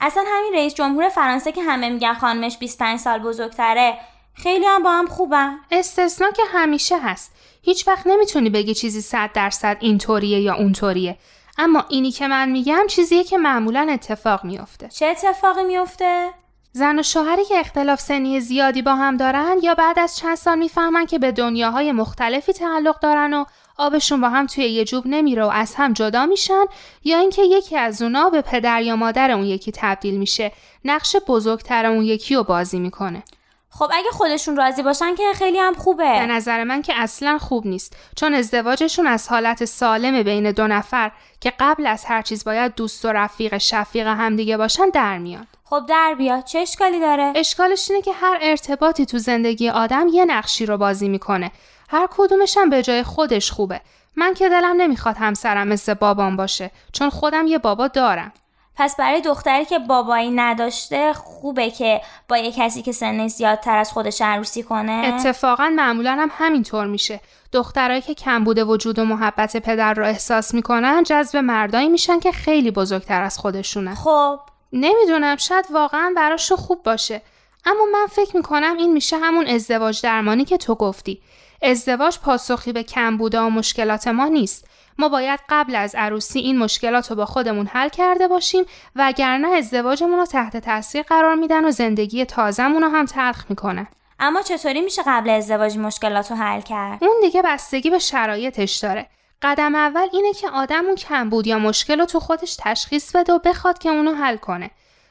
اصلا 0.00 0.24
همین 0.26 0.54
رئیس 0.54 0.74
جمهور 0.74 1.08
فرانسه 1.08 1.52
که 1.52 1.62
همه 1.62 1.88
میگن 1.88 2.14
خانمش 2.14 2.58
25 2.58 2.98
سال 2.98 3.18
بزرگتره 3.18 3.98
خیلی 4.34 4.66
هم 4.66 4.82
با 4.82 4.90
هم 4.90 5.06
خوبن. 5.06 5.56
استثنا 5.70 6.30
که 6.30 6.42
همیشه 6.52 6.98
هست. 6.98 7.32
هیچ 7.62 7.88
وقت 7.88 8.06
نمی‌تونی 8.06 8.50
بگی 8.50 8.74
چیزی 8.74 9.00
صد 9.00 9.30
درصد 9.34 9.76
اینطوریه 9.80 10.40
یا 10.40 10.54
اونطوریه. 10.54 11.18
اما 11.58 11.84
اینی 11.88 12.10
که 12.10 12.28
من 12.28 12.48
میگم 12.48 12.86
چیزیه 12.88 13.24
که 13.24 13.38
معمولا 13.38 13.88
اتفاق 13.90 14.44
میافته. 14.44 14.88
چه 14.88 15.06
اتفاقی 15.06 15.64
میافته؟ 15.64 16.30
زن 16.72 16.98
و 16.98 17.02
شوهری 17.02 17.44
که 17.44 17.60
اختلاف 17.60 18.00
سنی 18.00 18.40
زیادی 18.40 18.82
با 18.82 18.94
هم 18.94 19.16
دارن 19.16 19.56
یا 19.62 19.74
بعد 19.74 19.98
از 19.98 20.16
چند 20.16 20.34
سال 20.34 20.58
می‌فهمن 20.58 21.06
که 21.06 21.18
به 21.18 21.32
دنیاهای 21.32 21.92
مختلفی 21.92 22.52
تعلق 22.52 23.00
دارن 23.00 23.34
و 23.34 23.44
آبشون 23.78 24.20
با 24.20 24.28
هم 24.28 24.46
توی 24.46 24.64
یه 24.64 24.84
جوب 24.84 25.06
نمیره 25.06 25.44
و 25.44 25.48
از 25.48 25.74
هم 25.74 25.92
جدا 25.92 26.26
میشن 26.26 26.64
یا 27.04 27.18
اینکه 27.18 27.42
یکی 27.42 27.76
از 27.76 28.02
اونا 28.02 28.30
به 28.30 28.42
پدر 28.42 28.82
یا 28.82 28.96
مادر 28.96 29.30
اون 29.30 29.44
یکی 29.44 29.72
تبدیل 29.72 30.18
میشه. 30.18 30.52
نقش 30.84 31.16
بزرگتر 31.26 31.86
اون 31.86 32.02
یکی 32.02 32.34
رو 32.34 32.42
بازی 32.42 32.78
می‌کنه. 32.78 33.22
خب 33.70 33.90
اگه 33.94 34.10
خودشون 34.12 34.56
راضی 34.56 34.82
باشن 34.82 35.14
که 35.14 35.22
خیلی 35.34 35.58
هم 35.58 35.74
خوبه. 35.74 36.04
به 36.04 36.26
نظر 36.26 36.64
من 36.64 36.82
که 36.82 36.92
اصلا 36.96 37.38
خوب 37.38 37.66
نیست. 37.66 37.96
چون 38.16 38.34
ازدواجشون 38.34 39.06
از 39.06 39.28
حالت 39.28 39.64
سالم 39.64 40.22
بین 40.22 40.52
دو 40.52 40.66
نفر 40.66 41.10
که 41.40 41.52
قبل 41.60 41.86
از 41.86 42.04
هر 42.04 42.22
چیز 42.22 42.44
باید 42.44 42.74
دوست 42.74 43.04
و 43.04 43.08
رفیق 43.08 43.58
شفیق 43.58 44.06
همدیگه 44.06 44.56
باشن 44.56 44.88
در 44.88 45.18
میاد. 45.18 45.46
خب 45.64 45.86
در 45.88 46.14
بیاد. 46.18 46.44
چه 46.44 46.58
اشکالی 46.58 47.00
داره؟ 47.00 47.32
اشکالش 47.36 47.90
اینه 47.90 48.02
که 48.02 48.12
هر 48.12 48.38
ارتباطی 48.40 49.06
تو 49.06 49.18
زندگی 49.18 49.68
آدم 49.68 50.06
یه 50.12 50.24
نقشی 50.24 50.66
رو 50.66 50.76
بازی 50.78 51.08
می‌کنه. 51.08 51.50
هر 51.88 52.08
کدومش 52.16 52.56
هم 52.56 52.70
به 52.70 52.82
جای 52.82 53.02
خودش 53.02 53.50
خوبه. 53.50 53.80
من 54.16 54.34
که 54.34 54.48
دلم 54.48 54.76
نمی‌خواد 54.76 55.16
همسرم 55.16 55.68
مثل 55.68 55.94
بابام 55.94 56.36
باشه 56.36 56.70
چون 56.92 57.10
خودم 57.10 57.46
یه 57.46 57.58
بابا 57.58 57.88
دارم. 57.88 58.32
پس 58.76 58.96
برای 58.96 59.20
دختری 59.20 59.64
که 59.64 59.78
بابایی 59.78 60.30
نداشته 60.30 61.12
خوبه 61.12 61.70
که 61.70 62.00
با 62.28 62.36
یه 62.36 62.52
کسی 62.52 62.82
که 62.82 62.92
سنش 62.92 63.30
زیادتر 63.30 63.78
از 63.78 63.92
خودش 63.92 64.22
عروسی 64.22 64.62
کنه؟ 64.62 64.92
اتفاقا 64.92 65.72
معمولا 65.76 66.16
هم 66.20 66.30
همینطور 66.32 66.86
میشه. 66.86 67.20
دخترایی 67.52 68.00
که 68.00 68.14
کم 68.14 68.44
بوده 68.44 68.64
وجود 68.64 68.98
و 68.98 69.04
محبت 69.04 69.56
پدر 69.56 69.94
رو 69.94 70.04
احساس 70.04 70.54
می‌کنن 70.54 71.02
جذب 71.02 71.36
مردایی 71.36 71.88
میشن 71.88 72.20
که 72.20 72.32
خیلی 72.32 72.70
بزرگتر 72.70 73.22
از 73.22 73.38
خودشونن 73.38 73.94
خب. 73.94 74.40
نمی‌دونم 74.72 75.36
شاید 75.36 75.66
واقعا 75.70 76.12
براشو 76.16 76.56
خوب 76.56 76.82
باشه. 76.82 77.22
اما 77.64 77.84
من 77.92 78.06
فکر 78.06 78.36
می‌کنم 78.36 78.76
این 78.78 78.92
میشه 78.92 79.16
همون 79.16 79.46
ازدواج 79.46 80.02
درمانی 80.02 80.44
که 80.44 80.56
تو 80.56 80.74
گفتی. 80.74 81.22
ازدواج 81.62 82.18
پاسخی 82.18 82.72
به 82.72 82.82
کم 82.82 83.16
بوده 83.16 83.40
و 83.40 83.48
مشکلات 83.50 84.08
ما 84.08 84.26
نیست. 84.26 84.68
ما 84.98 85.08
باید 85.08 85.40
قبل 85.48 85.74
از 85.74 85.94
عروسی 85.94 86.38
این 86.38 86.58
مشکلات 86.58 87.10
رو 87.10 87.16
با 87.16 87.26
خودمون 87.26 87.66
حل 87.66 87.88
کرده 87.88 88.28
باشیم 88.28 88.64
وگرنه 88.96 89.48
ازدواجمون 89.48 90.18
رو 90.18 90.26
تحت 90.26 90.56
تاثیر 90.56 91.02
قرار 91.02 91.34
میدن 91.34 91.64
و 91.64 91.70
زندگی 91.70 92.24
تازمون 92.24 92.82
رو 92.82 92.88
هم 92.88 93.04
تلخ 93.04 93.44
می‌کنن 93.48 93.86
اما 94.20 94.42
چطوری 94.42 94.80
میشه 94.80 95.02
قبل 95.06 95.30
ازدواج 95.30 95.78
مشکلات 95.78 96.30
رو 96.30 96.36
حل 96.36 96.60
کرد؟ 96.60 97.04
اون 97.04 97.16
دیگه 97.22 97.42
بستگی 97.42 97.90
به 97.90 97.98
شرایطش 97.98 98.76
داره. 98.76 99.06
قدم 99.42 99.74
اول 99.74 100.06
اینه 100.12 100.32
که 100.32 100.50
آدم 100.50 100.86
اون 100.86 100.94
کمبود 100.94 101.46
یا 101.46 101.58
مشکل 101.58 101.98
رو 101.98 102.06
تو 102.06 102.20
خودش 102.20 102.56
تشخیص 102.60 103.16
بده 103.16 103.32
و 103.32 103.38
بخواد 103.38 103.78
که 103.78 103.88
اونو 103.88 104.14
حل 104.14 104.36
کنه. 104.36 104.70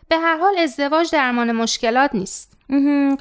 به 0.10 0.17
هر 0.17 0.38
حال 0.38 0.57
ازدواج 0.57 1.12
درمان 1.12 1.51
مشکلات 1.51 2.15
نیست. 2.15 2.57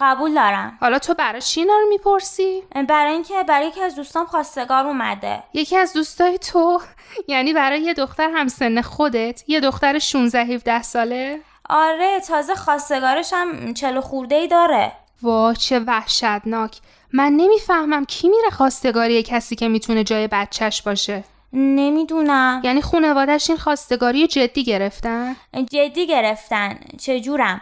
قبول 0.00 0.34
دارم. 0.34 0.78
حالا 0.80 0.98
تو 0.98 1.14
برای 1.14 1.40
چی 1.40 1.60
اینا 1.60 1.72
رو 1.72 1.88
می‌پرسی؟ 1.88 2.62
برای 2.88 3.12
اینکه 3.12 3.42
برای 3.42 3.66
یکی 3.66 3.82
از 3.82 3.94
دوستام 3.94 4.26
خواستگار 4.26 4.86
اومده. 4.86 5.42
یکی 5.54 5.76
از 5.76 5.92
دوستای 5.92 6.38
تو؟ 6.38 6.80
یعنی 7.28 7.52
برای 7.52 7.80
یه 7.80 7.94
دختر 7.94 8.30
همسن 8.34 8.80
خودت؟ 8.80 9.42
یه 9.46 9.60
دختر 9.60 9.98
16 9.98 10.40
17 10.40 10.82
ساله؟ 10.82 11.40
آره 11.68 12.20
تازه 12.20 12.54
خواستگارش 12.54 13.32
هم 13.32 13.74
چلو 13.74 14.00
خورده 14.00 14.34
ای 14.34 14.48
داره. 14.48 14.92
وا 15.22 15.54
چه 15.54 15.80
وحشتناک. 15.80 16.78
من 17.12 17.32
نمی‌فهمم 17.32 18.04
کی 18.04 18.28
میره 18.28 18.50
خواستگاری 18.50 19.22
کسی 19.22 19.56
که 19.56 19.68
می‌تونه 19.68 20.04
جای 20.04 20.28
بچهش 20.28 20.82
باشه. 20.82 21.24
نمی‌دونم. 21.52 22.60
یعنی 22.64 22.82
خانوادش 22.82 23.50
این 23.50 23.58
خواستگاری 23.58 24.26
جدی 24.26 24.64
گرفتن؟ 24.64 25.36
جدی 25.72 26.06
گرفتن. 26.06 26.78
چجورم؟ 26.98 27.60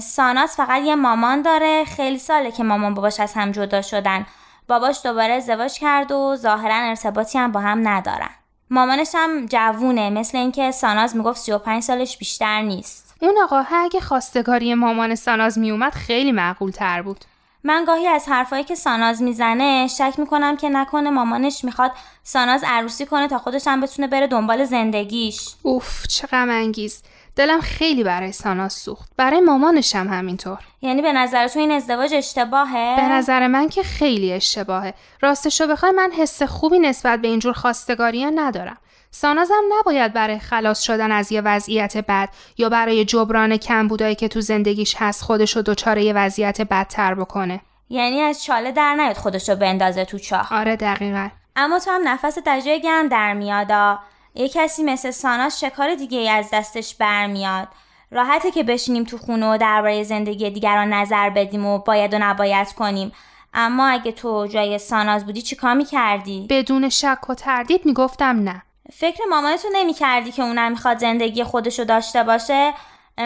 ساناس 0.00 0.56
فقط 0.56 0.82
یه 0.82 0.94
مامان 0.94 1.42
داره. 1.42 1.84
خیلی 1.84 2.18
ساله 2.18 2.50
که 2.52 2.62
مامان 2.62 2.94
باباش 2.94 3.20
از 3.20 3.32
هم 3.34 3.52
جدا 3.52 3.82
شدن. 3.82 4.26
باباش 4.68 5.00
دوباره 5.04 5.34
ازدواج 5.34 5.78
کرد 5.78 6.12
و 6.12 6.36
ظاهرا 6.36 6.74
ارتباطی 6.74 7.38
هم 7.38 7.52
با 7.52 7.60
هم 7.60 7.88
ندارن. 7.88 8.30
مامانش 8.70 9.10
هم 9.14 9.46
جوونه 9.46 10.10
مثل 10.10 10.38
اینکه 10.38 10.70
ساناز 10.70 11.16
می‌گفت 11.16 11.40
35 11.40 11.82
سالش 11.82 12.18
بیشتر 12.18 12.62
نیست. 12.62 13.14
اون 13.22 13.34
آقا 13.42 13.64
اگه 13.72 14.00
خواستگاری 14.00 14.74
مامان 14.74 15.14
ساناز 15.14 15.58
میومد 15.58 15.92
خیلی 15.92 16.32
معقول 16.32 16.70
تر 16.70 17.02
بود. 17.02 17.24
من 17.64 17.84
گاهی 17.84 18.06
از 18.06 18.28
حرفایی 18.28 18.64
که 18.64 18.74
ساناز 18.74 19.22
می‌زنه 19.22 19.86
شک 19.86 20.14
می‌کنم 20.18 20.56
که 20.56 20.68
نکنه 20.68 21.10
مامانش 21.10 21.64
می‌خواد 21.64 21.92
ساناز 22.22 22.64
عروسی 22.66 23.06
کنه 23.06 23.28
تا 23.28 23.38
خودش 23.38 23.66
هم 23.66 23.80
بتونه 23.80 24.08
بره 24.08 24.26
دنبال 24.26 24.64
زندگیش. 24.64 25.48
اوف 25.62 26.06
چه 26.06 26.26
غم 26.26 26.50
انگیز. 26.50 27.02
دلم 27.36 27.60
خیلی 27.60 28.04
برای 28.04 28.32
ساناز 28.32 28.72
سوخت. 28.72 29.12
برای 29.16 29.40
مامانش 29.40 29.96
هم 29.96 30.08
همینطور. 30.08 30.58
یعنی 30.82 31.02
به 31.02 31.12
نظر 31.12 31.48
تو 31.48 31.58
این 31.58 31.72
ازدواج 31.72 32.14
اشتباهه؟ 32.14 32.96
به 32.96 33.02
نظر 33.02 33.46
من 33.46 33.68
که 33.68 33.82
خیلی 33.82 34.32
اشتباهه. 34.32 34.94
راستشو 35.20 35.66
بخوای 35.66 35.92
من 35.92 36.10
حس 36.18 36.42
خوبی 36.42 36.78
نسبت 36.78 37.20
به 37.20 37.28
اینجور 37.28 37.52
خواستگاری 37.52 38.24
ندارم. 38.24 38.76
سانازم 39.10 39.62
نباید 39.78 40.12
برای 40.12 40.38
خلاص 40.38 40.82
شدن 40.82 41.12
از 41.12 41.32
یه 41.32 41.40
وضعیت 41.40 41.96
بد 41.96 42.28
یا 42.58 42.68
برای 42.68 43.04
جبران 43.04 43.56
کمبودایی 43.56 44.14
که 44.14 44.28
تو 44.28 44.40
زندگیش 44.40 44.94
هست 44.98 45.22
خودشو 45.22 45.62
دچار 45.62 45.98
یه 45.98 46.12
وضعیت 46.12 46.60
بدتر 46.62 47.14
بکنه. 47.14 47.60
یعنی 47.90 48.20
از 48.20 48.44
چاله 48.44 48.72
در 48.72 48.94
نیاد 48.94 49.16
خودشو 49.16 49.56
بندازه 49.56 50.04
تو 50.04 50.18
چاه. 50.18 50.48
آره 50.54 50.76
دقیقا. 50.76 51.28
اما 51.56 51.78
تو 51.78 51.90
هم 51.90 52.08
نفس 52.08 52.38
تجای 52.46 52.80
گرم 52.80 53.08
در 53.08 53.32
میادا 53.32 53.98
یه 54.34 54.48
کسی 54.48 54.82
مثل 54.82 55.10
ساناز 55.10 55.60
شکار 55.60 55.94
دیگه 55.94 56.18
ای 56.18 56.28
از 56.28 56.48
دستش 56.52 56.94
برمیاد؟ 56.94 57.68
راحته 58.10 58.50
که 58.50 58.62
بشینیم 58.62 59.04
تو 59.04 59.18
خونه 59.18 59.54
و 59.54 59.58
درباره 59.58 60.02
زندگی 60.02 60.50
دیگران 60.50 60.92
نظر 60.92 61.30
بدیم 61.30 61.66
و 61.66 61.78
باید 61.78 62.14
و 62.14 62.18
نباید 62.18 62.72
کنیم. 62.72 63.12
اما 63.54 63.88
اگه 63.88 64.12
تو 64.12 64.46
جای 64.46 64.78
ساناز 64.78 65.26
بودی 65.26 65.42
چیکار 65.42 65.74
می‌کردی؟ 65.74 66.46
بدون 66.50 66.88
شک 66.88 67.30
و 67.30 67.34
تردید 67.34 67.86
می‌گفتم 67.86 68.42
نه. 68.42 68.62
فکر 68.92 69.20
مامانتو 69.30 69.68
نمی‌کردی 69.72 70.32
که 70.32 70.42
اونم 70.42 70.70
می‌خواد 70.70 70.98
زندگی 70.98 71.44
خودشو 71.44 71.84
داشته 71.84 72.22
باشه؟ 72.22 72.74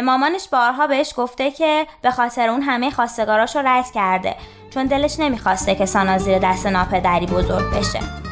مامانش 0.05 0.49
بارها 0.49 0.87
بهش 0.87 1.13
گفته 1.17 1.51
که 1.51 1.87
به 2.03 2.11
خاطر 2.11 2.49
اون 2.49 2.63
همه 2.63 2.91
خواستگاراشو 2.91 3.59
رد 3.59 3.91
کرده. 3.95 4.37
چون 4.71 4.87
دلش 4.87 5.21
نمی‌خواسته 5.21 5.75
که 5.75 5.87
ساناز 5.87 6.23
زیر 6.23 6.39
دست 6.39 6.67
ناپدری 6.67 7.27
بزرگ 7.27 7.75
بشه. 7.75 8.26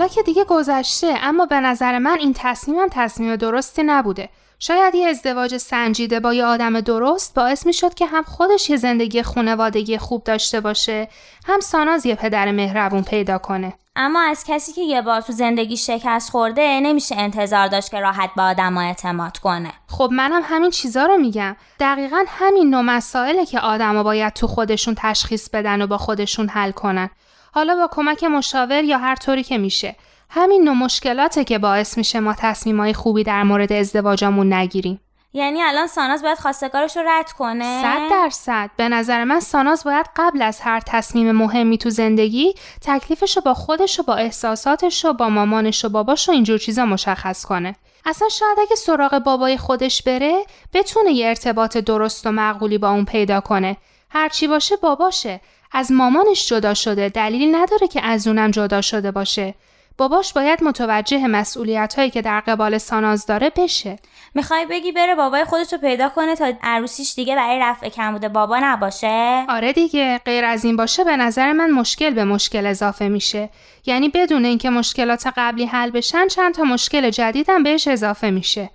حالا 0.00 0.12
که 0.12 0.22
دیگه 0.22 0.44
گذشته 0.44 1.14
اما 1.22 1.46
به 1.46 1.60
نظر 1.60 1.98
من 1.98 2.18
این 2.20 2.34
تصمیمم 2.36 2.88
تصمیم 2.90 3.36
درستی 3.36 3.82
نبوده. 3.82 4.28
شاید 4.58 4.94
یه 4.94 5.06
ازدواج 5.06 5.56
سنجیده 5.56 6.20
با 6.20 6.34
یه 6.34 6.44
آدم 6.44 6.80
درست 6.80 7.34
باعث 7.34 7.66
می 7.66 7.72
شد 7.72 7.94
که 7.94 8.06
هم 8.06 8.22
خودش 8.22 8.70
یه 8.70 8.76
زندگی 8.76 9.22
خونوادگی 9.22 9.98
خوب 9.98 10.24
داشته 10.24 10.60
باشه 10.60 11.08
هم 11.46 11.60
ساناز 11.60 12.06
یه 12.06 12.14
پدر 12.14 12.50
مهربون 12.50 13.02
پیدا 13.02 13.38
کنه. 13.38 13.72
اما 13.96 14.20
از 14.20 14.44
کسی 14.46 14.72
که 14.72 14.82
یه 14.82 15.02
بار 15.02 15.20
تو 15.20 15.32
زندگی 15.32 15.76
شکست 15.76 16.30
خورده 16.30 16.80
نمیشه 16.82 17.16
انتظار 17.18 17.68
داشت 17.68 17.90
که 17.90 18.00
راحت 18.00 18.30
به 18.36 18.42
آدم 18.42 18.78
اعتماد 18.78 19.38
کنه. 19.38 19.72
خب 19.88 20.08
منم 20.12 20.42
همین 20.44 20.70
چیزا 20.70 21.06
رو 21.06 21.16
میگم. 21.16 21.56
دقیقا 21.80 22.24
همین 22.28 22.70
نوع 22.70 22.82
مسائله 22.82 23.46
که 23.46 23.60
آدما 23.60 24.02
باید 24.02 24.32
تو 24.32 24.46
خودشون 24.46 24.94
تشخیص 24.98 25.50
بدن 25.50 25.82
و 25.82 25.86
با 25.86 25.98
خودشون 25.98 26.48
حل 26.48 26.70
کنن. 26.70 27.10
حالا 27.52 27.76
با 27.76 27.88
کمک 27.92 28.24
مشاور 28.24 28.84
یا 28.84 28.98
هر 28.98 29.14
طوری 29.14 29.42
که 29.42 29.58
میشه. 29.58 29.96
همین 30.30 30.64
نوع 30.64 30.74
مشکلاته 30.74 31.44
که 31.44 31.58
باعث 31.58 31.98
میشه 31.98 32.20
ما 32.20 32.34
تصمیمای 32.38 32.92
خوبی 32.94 33.24
در 33.24 33.42
مورد 33.42 33.72
ازدواجمون 33.72 34.52
نگیریم. 34.52 35.00
یعنی 35.32 35.62
الان 35.62 35.86
ساناز 35.86 36.22
باید 36.22 36.38
خواستگارش 36.38 36.96
رو 36.96 37.02
رد 37.06 37.32
کنه؟ 37.32 37.82
صد 37.82 38.10
درصد. 38.10 38.70
به 38.76 38.88
نظر 38.88 39.24
من 39.24 39.40
ساناز 39.40 39.84
باید 39.84 40.06
قبل 40.16 40.42
از 40.42 40.60
هر 40.60 40.80
تصمیم 40.80 41.32
مهمی 41.32 41.78
تو 41.78 41.90
زندگی 41.90 42.54
تکلیفش 42.82 43.36
رو 43.36 43.42
با 43.42 43.54
خودش 43.54 44.00
و 44.00 44.02
با 44.02 44.14
احساساتش 44.14 45.04
و 45.04 45.12
با 45.12 45.28
مامانش 45.28 45.84
و 45.84 45.88
باباش 45.88 46.28
و 46.28 46.32
اینجور 46.32 46.58
چیزا 46.58 46.84
مشخص 46.84 47.44
کنه. 47.44 47.76
اصلا 48.06 48.28
شاید 48.28 48.58
اگه 48.60 48.76
سراغ 48.76 49.18
بابای 49.18 49.56
خودش 49.56 50.02
بره 50.02 50.44
بتونه 50.74 51.12
یه 51.12 51.28
ارتباط 51.28 51.76
درست 51.76 52.26
و 52.26 52.30
معقولی 52.30 52.78
با 52.78 52.90
اون 52.90 53.04
پیدا 53.04 53.40
کنه. 53.40 53.76
هرچی 54.10 54.48
باشه 54.48 54.76
باباشه. 54.76 55.40
از 55.72 55.92
مامانش 55.92 56.48
جدا 56.48 56.74
شده 56.74 57.08
دلیلی 57.08 57.46
نداره 57.46 57.88
که 57.88 58.04
از 58.04 58.26
اونم 58.26 58.50
جدا 58.50 58.80
شده 58.80 59.10
باشه. 59.10 59.54
باباش 59.98 60.32
باید 60.32 60.64
متوجه 60.64 61.26
مسئولیت 61.26 61.94
هایی 61.94 62.10
که 62.10 62.22
در 62.22 62.40
قبال 62.40 62.78
ساناز 62.78 63.26
داره 63.26 63.50
بشه. 63.56 63.98
می‌خوای 64.34 64.66
بگی 64.66 64.92
بره 64.92 65.14
بابای 65.14 65.44
خودش 65.44 65.72
رو 65.72 65.78
پیدا 65.78 66.08
کنه 66.08 66.36
تا 66.36 66.52
عروسیش 66.62 67.14
دیگه 67.14 67.36
برای 67.36 67.58
رفع 67.58 67.88
کمبود 67.88 68.28
بابا 68.28 68.58
نباشه؟ 68.62 69.44
آره 69.48 69.72
دیگه 69.72 70.18
غیر 70.18 70.44
از 70.44 70.64
این 70.64 70.76
باشه 70.76 71.04
به 71.04 71.16
نظر 71.16 71.52
من 71.52 71.70
مشکل 71.70 72.10
به 72.10 72.24
مشکل 72.24 72.66
اضافه 72.66 73.08
میشه. 73.08 73.50
یعنی 73.86 74.08
بدون 74.08 74.44
اینکه 74.44 74.70
مشکلات 74.70 75.26
قبلی 75.36 75.64
حل 75.64 75.90
بشن 75.90 76.28
چند 76.28 76.54
تا 76.54 76.62
مشکل 76.62 77.10
جدیدم 77.10 77.62
بهش 77.62 77.88
اضافه 77.88 78.30
میشه. 78.30 78.70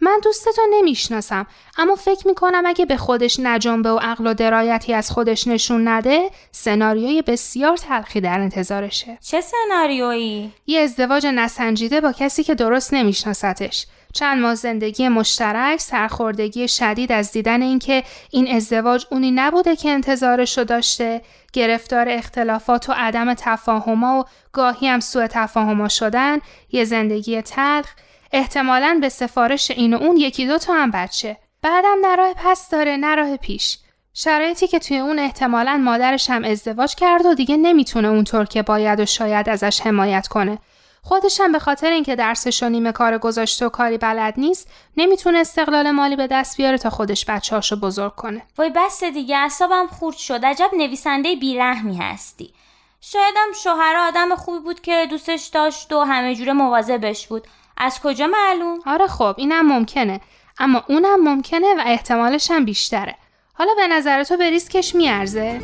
من 0.00 0.20
دوستتو 0.24 0.62
نمی‌شناسم 0.70 1.46
اما 1.78 1.94
فکر 1.94 2.28
می‌کنم 2.28 2.62
اگه 2.66 2.86
به 2.86 2.96
خودش 2.96 3.40
نجنبه 3.40 3.90
و 3.90 3.98
عقل 3.98 4.26
و 4.26 4.34
درایتی 4.34 4.94
از 4.94 5.10
خودش 5.10 5.46
نشون 5.46 5.88
نده 5.88 6.30
سناریوی 6.52 7.22
بسیار 7.22 7.76
تلخی 7.76 8.20
در 8.20 8.40
انتظارشه. 8.40 9.18
چه 9.20 9.40
سناریویی؟ 9.40 10.52
یه 10.66 10.80
ازدواج 10.80 11.26
نسنجیده 11.26 12.00
با 12.00 12.12
کسی 12.12 12.44
که 12.44 12.54
درست 12.54 12.94
نمیشناستش 12.94 13.86
چند 14.12 14.42
ماه 14.42 14.54
زندگی 14.54 15.08
مشترک 15.08 15.80
سرخوردگی 15.80 16.68
شدید 16.68 17.12
از 17.12 17.32
دیدن 17.32 17.62
اینکه 17.62 18.02
این 18.30 18.56
ازدواج 18.56 19.06
اونی 19.10 19.30
نبوده 19.30 19.76
که 19.76 19.90
انتظارش 19.90 20.58
رو 20.58 20.64
داشته 20.64 21.22
گرفتار 21.52 22.08
اختلافات 22.08 22.88
و 22.88 22.92
عدم 22.96 23.34
تفاهما 23.34 24.20
و 24.20 24.24
گاهی 24.52 24.88
هم 24.88 25.00
سوء 25.00 25.26
تفاهما 25.26 25.88
شدن 25.88 26.38
یه 26.72 26.84
زندگی 26.84 27.42
تلخ 27.42 27.86
احتمالا 28.32 28.98
به 29.00 29.08
سفارش 29.08 29.70
این 29.70 29.94
و 29.94 29.96
اون 29.96 30.16
یکی 30.16 30.46
دو 30.46 30.58
تا 30.58 30.74
هم 30.74 30.90
بچه. 30.90 31.36
بعدم 31.62 31.96
نه 32.02 32.16
راه 32.16 32.34
پس 32.34 32.70
داره 32.70 32.96
نه 32.96 33.36
پیش. 33.36 33.78
شرایطی 34.14 34.66
که 34.66 34.78
توی 34.78 34.98
اون 34.98 35.18
احتمالا 35.18 35.76
مادرش 35.76 36.30
هم 36.30 36.44
ازدواج 36.44 36.94
کرد 36.94 37.26
و 37.26 37.34
دیگه 37.34 37.56
نمی‌تونه 37.56 38.08
اونطور 38.08 38.44
که 38.44 38.62
باید 38.62 39.00
و 39.00 39.06
شاید 39.06 39.48
ازش 39.48 39.80
حمایت 39.80 40.28
کنه. 40.28 40.58
خودش 41.02 41.40
هم 41.40 41.52
به 41.52 41.58
خاطر 41.58 41.90
اینکه 41.90 42.16
درسش 42.16 42.62
و 42.62 42.68
نیمه 42.68 42.92
کار 42.92 43.18
گذاشته 43.18 43.66
و 43.66 43.68
کاری 43.68 43.98
بلد 43.98 44.34
نیست 44.36 44.70
نمی‌تونه 44.96 45.38
استقلال 45.38 45.90
مالی 45.90 46.16
به 46.16 46.26
دست 46.26 46.56
بیاره 46.56 46.78
تا 46.78 46.90
خودش 46.90 47.24
بچه‌هاشو 47.24 47.76
بزرگ 47.76 48.14
کنه. 48.14 48.42
وای 48.58 48.70
بس 48.76 49.04
دیگه 49.04 49.36
اعصابم 49.36 49.86
خورد 49.86 50.16
شد. 50.16 50.44
عجب 50.44 50.70
نویسنده 50.78 51.36
بیرحمی 51.36 51.96
هستی. 51.96 52.54
شایدم 53.00 53.52
شوهر 53.62 53.96
آدم 53.96 54.34
خوبی 54.34 54.58
بود 54.58 54.80
که 54.80 55.06
دوستش 55.10 55.46
داشت 55.46 55.92
و 55.92 56.00
همه 56.00 56.34
جوره 56.34 56.52
مواظبش 56.52 57.26
بود. 57.26 57.46
از 57.76 58.00
کجا 58.00 58.26
معلوم؟ 58.26 58.78
آره 58.86 59.06
خب 59.06 59.34
اینم 59.38 59.72
ممکنه 59.72 60.20
اما 60.58 60.84
اونم 60.88 61.20
ممکنه 61.24 61.74
و 61.74 61.82
احتمالش 61.86 62.50
هم 62.50 62.64
بیشتره 62.64 63.14
حالا 63.54 63.70
به 63.76 63.86
نظر 63.86 64.24
تو 64.24 64.36
به 64.36 64.50
ریسکش 64.50 64.94
میارزه؟ 64.94 65.60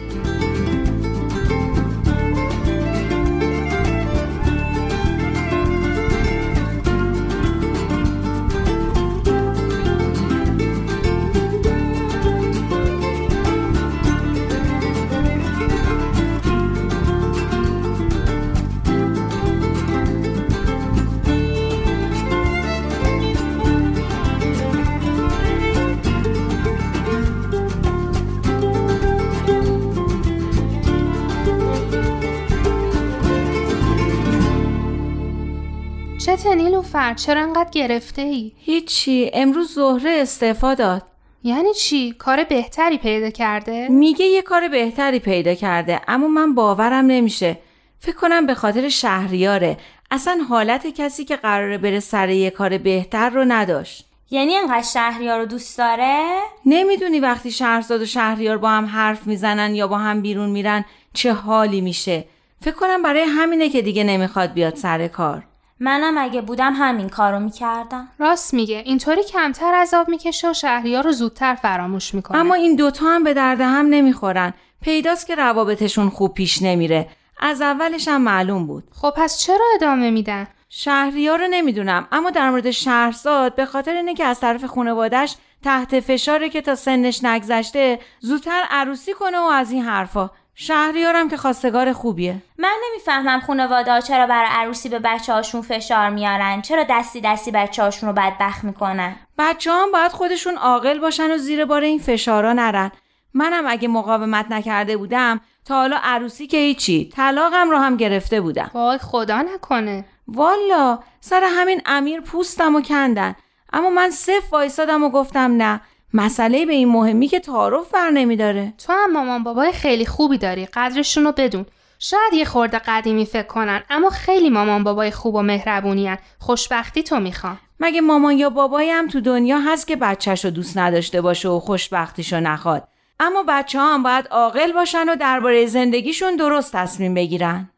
نیلوفر 36.95 37.15
چرا 37.15 37.41
انقدر 37.41 37.71
گرفته 37.71 38.23
ای؟ 38.23 38.53
هیچی 38.59 39.31
امروز 39.35 39.75
زهره 39.75 40.11
استعفا 40.11 40.75
داد 40.75 41.03
یعنی 41.45 41.75
چی؟ 41.75 42.13
کار 42.13 42.45
بهتری 42.45 42.99
پیدا 42.99 43.31
کرده؟ 43.31 43.89
میگه 43.89 44.25
یه 44.25 44.43
کار 44.43 44.69
بهتری 44.69 45.19
پیدا 45.19 45.55
کرده 45.55 46.01
اما 46.09 46.29
من 46.29 46.55
باورم 46.55 47.07
نمیشه 47.07 47.59
فکر 47.99 48.17
کنم 48.17 48.47
به 48.47 48.55
خاطر 48.55 48.89
شهریاره 48.89 49.77
اصلا 50.11 50.39
حالت 50.49 50.87
کسی 50.87 51.25
که 51.25 51.37
قراره 51.37 51.79
بره 51.79 52.01
سر 52.01 52.29
یه 52.29 52.51
کار 52.51 52.79
بهتر 52.79 53.31
رو 53.31 53.45
نداشت 53.45 54.07
یعنی 54.31 54.57
انقدر 54.57 54.83
شهریار 54.83 55.41
رو 55.41 55.47
دوست 55.47 55.79
داره؟ 55.79 56.41
نمی‌دونی 56.67 57.21
وقتی 57.21 57.51
شهرزاد 57.51 58.03
و 58.03 58.07
شهریار 58.07 58.59
با 58.59 58.69
هم 58.69 58.87
حرف 58.87 59.27
می‌زنن 59.27 59.75
یا 59.75 59.87
با 59.87 59.99
هم 59.99 60.23
بیرون 60.23 60.51
میرن 60.51 60.85
چه 61.13 61.33
حالی 61.33 61.81
میشه 61.81 62.25
فکر 62.61 62.75
کنم 62.75 63.03
برای 63.03 63.23
همینه 63.23 63.69
که 63.69 63.83
دیگه 63.83 64.05
نمی‌خواد 64.05 64.53
بیاد 64.53 64.77
سر 64.77 65.09
کار 65.09 65.45
منم 65.81 66.19
اگه 66.19 66.41
بودم 66.41 66.73
همین 66.77 67.09
کارو 67.09 67.41
می‌کردم. 67.41 68.09
راست 68.19 68.55
میگه. 68.55 68.83
اینطوری 68.87 69.25
کمتر 69.25 69.75
عذاب 69.75 70.09
می‌کشه 70.09 70.51
و 70.51 70.53
شهریار 70.53 71.05
رو 71.05 71.13
زودتر 71.13 71.55
فراموش 71.55 72.15
می‌کنه. 72.15 72.39
اما 72.39 72.55
این 72.55 72.77
دوتا 72.77 73.07
هم 73.07 73.25
به 73.25 73.35
درد 73.35 73.61
هم 73.61 73.87
نمی‌خورن. 73.87 74.55
پیداست 74.83 75.27
که 75.27 75.35
روابطشون 75.35 76.09
خوب 76.09 76.35
پیش 76.35 76.63
نمیره. 76.63 77.09
از 77.41 77.63
اولش 77.63 78.09
هم 78.09 78.23
معلوم 78.23 78.67
بود. 78.67 78.85
خب 78.93 79.15
پس 79.17 79.39
چرا 79.39 79.65
ادامه 79.75 80.11
میدن؟ 80.11 80.47
شهریار 80.69 81.39
رو 81.39 81.47
نمی‌دونم. 81.51 82.09
اما 82.13 82.31
در 82.31 82.51
مورد 82.51 82.71
شهرزاد 82.71 83.55
به 83.55 83.67
خاطر 83.67 83.93
اینه 83.93 84.15
که 84.15 84.25
از 84.25 84.41
طرف 84.41 84.65
خانوادش 84.65 85.37
تحت 85.65 86.01
فشاره 86.01 86.49
که 86.49 86.61
تا 86.61 86.75
سنش 86.75 87.25
نگذشته 87.25 87.99
زودتر 88.21 88.63
عروسی 88.71 89.13
کنه 89.13 89.39
و 89.39 89.43
از 89.43 89.71
این 89.71 89.83
حرفا. 89.83 90.31
شهریارم 90.55 91.29
که 91.29 91.37
خواستگار 91.37 91.93
خوبیه. 91.93 92.43
من 92.59 92.75
نمی‌فهمم 92.91 93.41
خانواده 93.41 93.93
ها 93.93 94.01
چرا 94.01 94.27
برای 94.27 94.49
عروسی 94.51 94.88
به 94.88 94.99
بچه 94.99 95.33
هاشون 95.33 95.62
فشار 95.62 96.11
میارن. 96.11 96.62
چرا 96.62 96.87
دستی 96.91 97.21
دستی 97.21 97.51
بچه 97.51 97.83
هاشون 97.83 98.09
رو 98.09 98.15
بدبخت 98.15 98.65
می‌کنن؟ 98.65 99.17
بچه 99.38 99.73
هم 99.73 99.93
باید 99.93 100.12
خودشون 100.12 100.57
عاقل 100.57 100.99
باشن 100.99 101.31
و 101.31 101.38
زیر 101.38 101.65
بار 101.65 101.83
این 101.83 101.99
فشارا 101.99 102.53
نرن. 102.53 102.93
منم 103.35 103.67
اگه 103.67 103.88
مقاومت 103.88 104.47
نکرده 104.51 104.97
بودم 104.97 105.41
تا 105.65 105.75
حالا 105.75 105.99
عروسی 106.03 106.47
که 106.47 106.57
هیچی 106.57 107.11
طلاقم 107.17 107.71
رو 107.71 107.79
هم 107.79 107.97
گرفته 107.97 108.41
بودم. 108.41 108.71
وای 108.75 108.99
خدا 108.99 109.43
نکنه. 109.43 110.05
والا 110.29 110.99
سر 111.21 111.45
همین 111.45 111.83
امیر 111.87 112.21
پوستم 112.21 112.77
و 112.77 112.83
کندن. 112.83 113.35
اما 113.73 113.91
من 113.91 114.11
صف 114.11 114.53
وایسادم 114.53 115.05
و 115.05 115.11
گفتم 115.11 115.57
نه. 115.57 115.81
مسئله 116.14 116.66
به 116.66 116.72
این 116.72 116.88
مهمی 116.88 117.29
که 117.29 117.40
تعارف 117.40 117.90
بر 117.90 118.11
نمیداره. 118.11 118.72
تو 118.87 118.92
هم 118.92 119.12
مامان 119.12 119.42
بابای 119.42 119.72
خیلی 119.72 120.07
خوبی 120.07 120.38
داری 120.38 120.66
قدرشون 120.66 121.25
رو 121.25 121.33
بدون. 121.33 121.66
شاید 121.98 122.33
یه 122.33 122.44
خورده 122.44 122.79
قدیمی 122.79 123.27
فکر 123.27 123.46
کنن 123.46 123.83
اما 123.90 124.11
خیلی 124.11 124.51
مامان 124.51 124.85
بابای 124.85 125.11
خوب 125.11 125.35
و 125.35 125.42
مهربونیان 125.42 126.18
خوشبختی 126.38 127.03
تو 127.03 127.20
می‌خوام. 127.20 127.59
مگه 127.81 128.01
مامان 128.01 128.38
یا 128.38 128.51
بابایی 128.51 128.90
هم 128.90 129.09
تو 129.09 129.20
دنیا 129.20 129.59
هست 129.59 129.87
که 129.87 129.96
بچهش 129.96 130.44
رو 130.44 130.51
دوست 130.51 130.79
نداشته 130.79 131.20
باشه 131.20 131.48
و 131.48 131.61
خوشبختیشو 131.61 132.40
نخواد؟ 132.40 132.88
اما 133.20 133.44
بچه 133.48 133.79
ها 133.79 133.94
هم 133.94 134.03
باید 134.03 134.29
عاقل 134.31 134.72
باشن 134.72 135.09
و 135.09 135.16
درباره 135.16 135.66
زندگیشون 135.66 136.37
درست 136.37 136.77
تصمیم 136.77 137.14
بگیرن. 137.14 137.68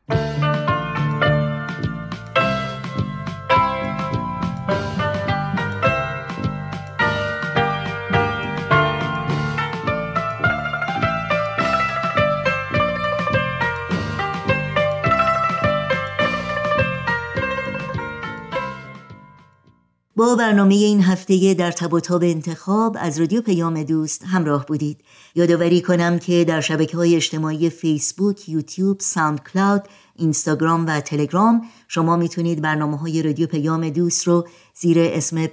با 20.17 20.35
برنامه 20.35 20.75
این 20.75 21.03
هفته 21.03 21.55
در 21.55 21.71
تب 21.71 21.93
و 21.93 22.01
تاب 22.01 22.23
انتخاب 22.23 22.97
از 23.01 23.21
رادیو 23.21 23.41
پیام 23.41 23.83
دوست 23.83 24.25
همراه 24.25 24.67
بودید. 24.67 25.01
یادآوری 25.35 25.81
کنم 25.81 26.19
که 26.19 26.45
در 26.45 26.61
شبکه 26.61 26.97
های 26.97 27.17
اجتماعی 27.17 27.71
فیسبوک، 27.71 28.49
یوتیوب، 28.49 29.01
ساوند 29.01 29.41
کلاود، 29.43 29.83
اینستاگرام 30.17 30.87
و 30.87 31.01
تلگرام 31.01 31.63
شما 31.89 32.17
می‌تونید 32.17 32.63
برنامه 32.63 32.99
های 32.99 33.23
رادیو 33.23 33.47
پیام 33.47 33.91
دوست 33.91 34.27
رو 34.27 34.47
زیر 34.75 34.99
اسم 34.99 35.49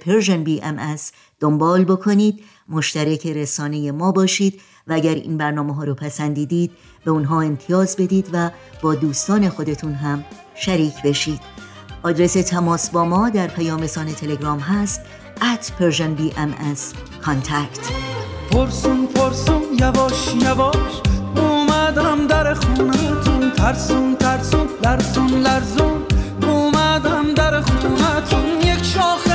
ام 0.62 0.78
از 0.78 1.12
دنبال 1.40 1.84
بکنید. 1.84 2.44
مشترک 2.68 3.26
رسانه 3.26 3.92
ما 3.92 4.12
باشید 4.12 4.60
و 4.86 4.92
اگر 4.92 5.14
این 5.14 5.36
برنامه 5.36 5.74
ها 5.74 5.84
رو 5.84 5.94
پسندیدید 5.94 6.70
به 7.04 7.10
اونها 7.10 7.40
امتیاز 7.40 7.96
بدید 7.96 8.28
و 8.32 8.50
با 8.82 8.94
دوستان 8.94 9.48
خودتون 9.48 9.92
هم 9.92 10.24
شریک 10.54 11.02
بشید. 11.04 11.61
آدرس 12.02 12.32
تماس 12.32 12.90
با 12.90 13.04
ما 13.04 13.30
در 13.30 13.46
پیام 13.46 13.82
رسانه 13.82 14.12
تلگرام 14.12 14.58
هست 14.58 15.00
at 15.40 15.64
Persian 15.80 16.18
BMS 16.18 16.94
contact. 17.26 17.80
پرسون 18.50 19.06
پرسون 19.06 19.62
یواش 19.80 20.34
یواش 20.34 21.00
اومدم 21.36 22.26
در 22.26 22.54
خونتون. 22.54 23.50
ترسون 23.50 24.16
ترسون 24.16 24.68
لرزون 24.84 25.30
لرزون. 25.30 26.02
اومدم 26.42 27.34
در 27.34 27.60
خونتون. 27.60 28.60
یک 28.60 28.84
شاخه 28.84 29.31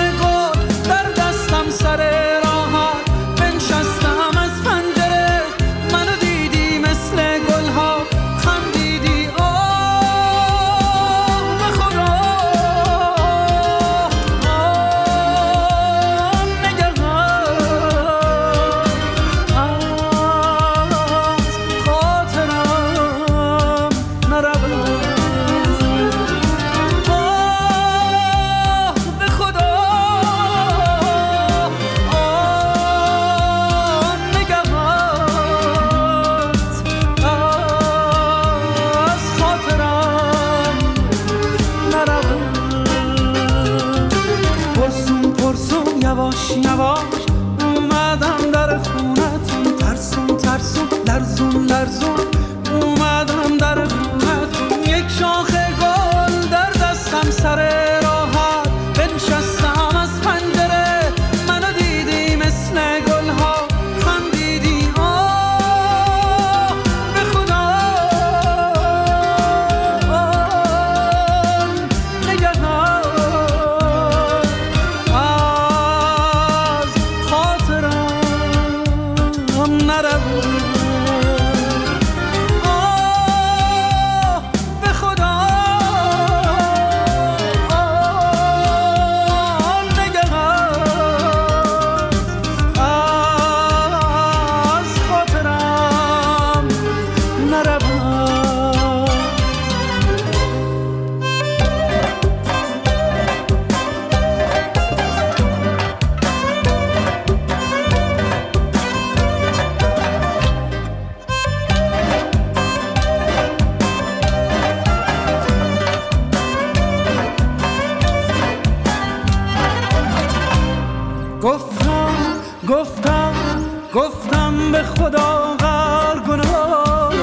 خدا 124.87 125.55
غر 125.59 126.19
گناه 126.19 127.13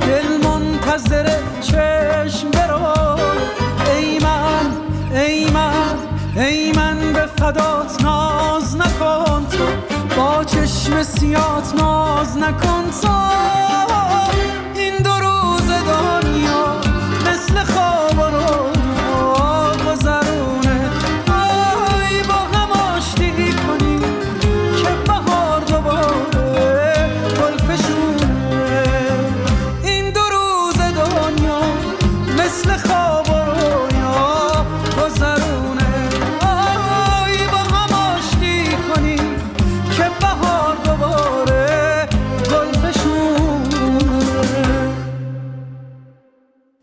دل 0.00 0.46
منتظر 0.46 1.30
چشم 1.60 2.50
برو 2.50 3.18
ای 3.96 4.18
من 4.18 4.66
ای 5.20 5.50
من 5.50 5.96
ای 6.36 6.72
من 6.72 7.12
به 7.12 7.26
فدات 7.26 8.02
ناز 8.02 8.76
نکن 8.76 9.46
تو. 9.50 9.64
با 10.16 10.44
چشم 10.44 11.02
سیات 11.02 11.74
ناز 11.76 12.38
نکن 12.38 12.84
تو. 13.02 13.67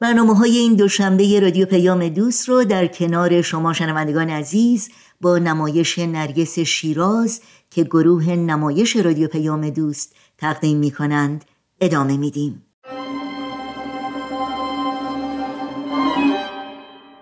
برنامه 0.06 0.36
های 0.36 0.58
این 0.58 0.76
دوشنبه 0.76 1.40
رادیو 1.40 1.66
پیام 1.66 2.10
دوست 2.10 2.50
رو 2.50 2.64
در 2.64 2.88
کنار 2.88 3.42
شما 3.42 3.74
شنوندگان 3.74 4.30
عزیز 4.30 4.90
با 5.22 5.38
نمایش 5.38 6.00
نرگس 6.00 6.60
شیراز 6.60 7.42
که 7.72 7.84
گروه 7.84 8.30
نمایش 8.30 8.96
رادیو 8.96 9.28
پیام 9.28 9.70
دوست 9.70 10.16
تقدیم 10.38 10.78
می 10.78 10.92
کنند 10.92 11.46
ادامه 11.82 12.18
میدیم. 12.18 12.66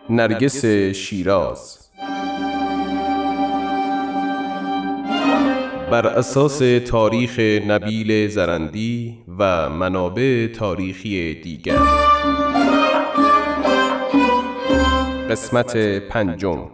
نرگس 0.09 0.65
شیراز 0.95 1.79
بر 5.91 6.07
اساس 6.07 6.61
تاریخ 6.87 7.39
نبیل 7.67 8.27
زرندی 8.27 9.17
و 9.39 9.69
منابع 9.69 10.47
تاریخی 10.47 11.41
دیگر 11.41 11.79
قسمت 15.33 15.77
پنجم. 15.77 16.69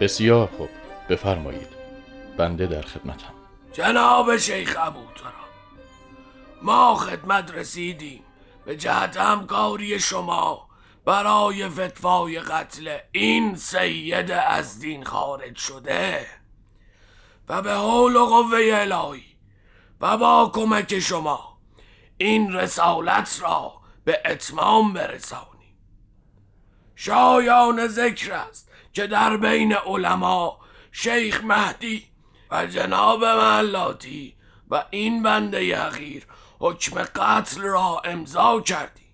بسیار 0.00 0.46
خوب. 0.46 0.68
بفرمایید. 1.08 1.66
بنده 2.36 2.66
در 2.66 2.82
خدمتم. 2.82 3.45
جناب 3.76 4.36
شیخ 4.36 4.76
ابوترا 4.80 5.32
ما 6.62 6.94
خدمت 6.94 7.50
رسیدیم 7.50 8.24
به 8.64 8.76
جهت 8.76 9.16
همکاری 9.16 10.00
شما 10.00 10.68
برای 11.04 11.68
فتوای 11.68 12.40
قتل 12.40 12.98
این 13.12 13.56
سید 13.56 14.30
از 14.30 14.78
دین 14.78 15.04
خارج 15.04 15.56
شده 15.56 16.26
و 17.48 17.62
به 17.62 17.72
حول 17.74 18.16
و 18.16 18.26
قوه 18.26 18.70
الهی 18.72 19.24
و 20.00 20.16
با 20.18 20.50
کمک 20.54 20.98
شما 20.98 21.58
این 22.18 22.52
رسالت 22.52 23.38
را 23.42 23.72
به 24.04 24.22
اتمام 24.24 24.92
برسانیم. 24.92 25.76
شایان 26.94 27.86
ذکر 27.86 28.32
است 28.32 28.70
که 28.92 29.06
در 29.06 29.36
بین 29.36 29.74
علما 29.74 30.58
شیخ 30.92 31.44
مهدی 31.44 32.15
و 32.50 32.66
جناب 32.66 33.24
ملاتی 33.24 34.34
و 34.70 34.84
این 34.90 35.22
بنده 35.22 35.76
حقیر 35.76 36.26
حکم 36.58 37.02
قتل 37.02 37.60
را 37.60 38.02
امضا 38.04 38.60
کردی. 38.60 39.06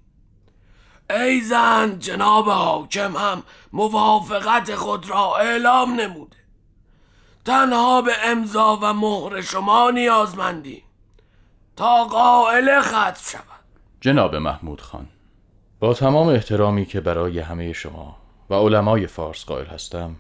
ای 1.11 1.41
زن 1.41 1.99
جناب 1.99 2.49
حاکم 2.49 3.17
هم 3.17 3.43
موافقت 3.73 4.75
خود 4.75 5.11
را 5.11 5.37
اعلام 5.37 6.01
نموده. 6.01 6.37
تنها 7.45 8.03
به 8.03 8.13
امضا 8.25 8.79
و 8.83 8.93
مهر 8.93 9.41
شما 9.41 9.91
نیازمندیم 9.91 10.83
تا 11.77 12.05
قائل 12.05 12.81
ختم 12.81 13.21
شود. 13.31 13.43
جناب 14.01 14.37
محمود 14.37 14.81
خان 14.81 15.09
با 15.81 15.95
تمام 15.95 16.29
احترامی 16.29 16.87
که 16.87 17.01
برای 17.01 17.39
همه 17.39 17.73
شما 17.73 18.17
و 18.51 18.55
علمای 18.55 19.07
فارس 19.07 19.45
قائل 19.45 19.67
هستم 19.67 20.17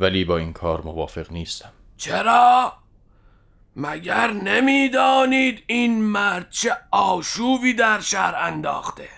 ولی 0.00 0.24
با 0.24 0.36
این 0.36 0.52
کار 0.52 0.80
موافق 0.80 1.32
نیستم. 1.32 1.72
چرا؟ 1.98 2.72
مگر 3.76 4.30
نمی‌دانید 4.30 5.64
این 5.66 6.02
مرد 6.02 6.50
چه 6.50 6.76
آشوبی 6.90 7.74
در 7.74 8.00
شهر 8.00 8.34
انداخته؟ 8.34 9.08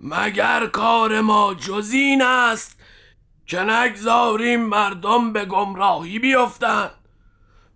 مگر 0.00 0.66
کار 0.66 1.20
ما 1.20 1.54
جز 1.54 1.90
این 1.92 2.22
است 2.22 2.80
که 3.46 3.60
نگذاریم 3.60 4.60
مردم 4.60 5.32
به 5.32 5.44
گمراهی 5.44 6.18
بیفتند 6.18 6.90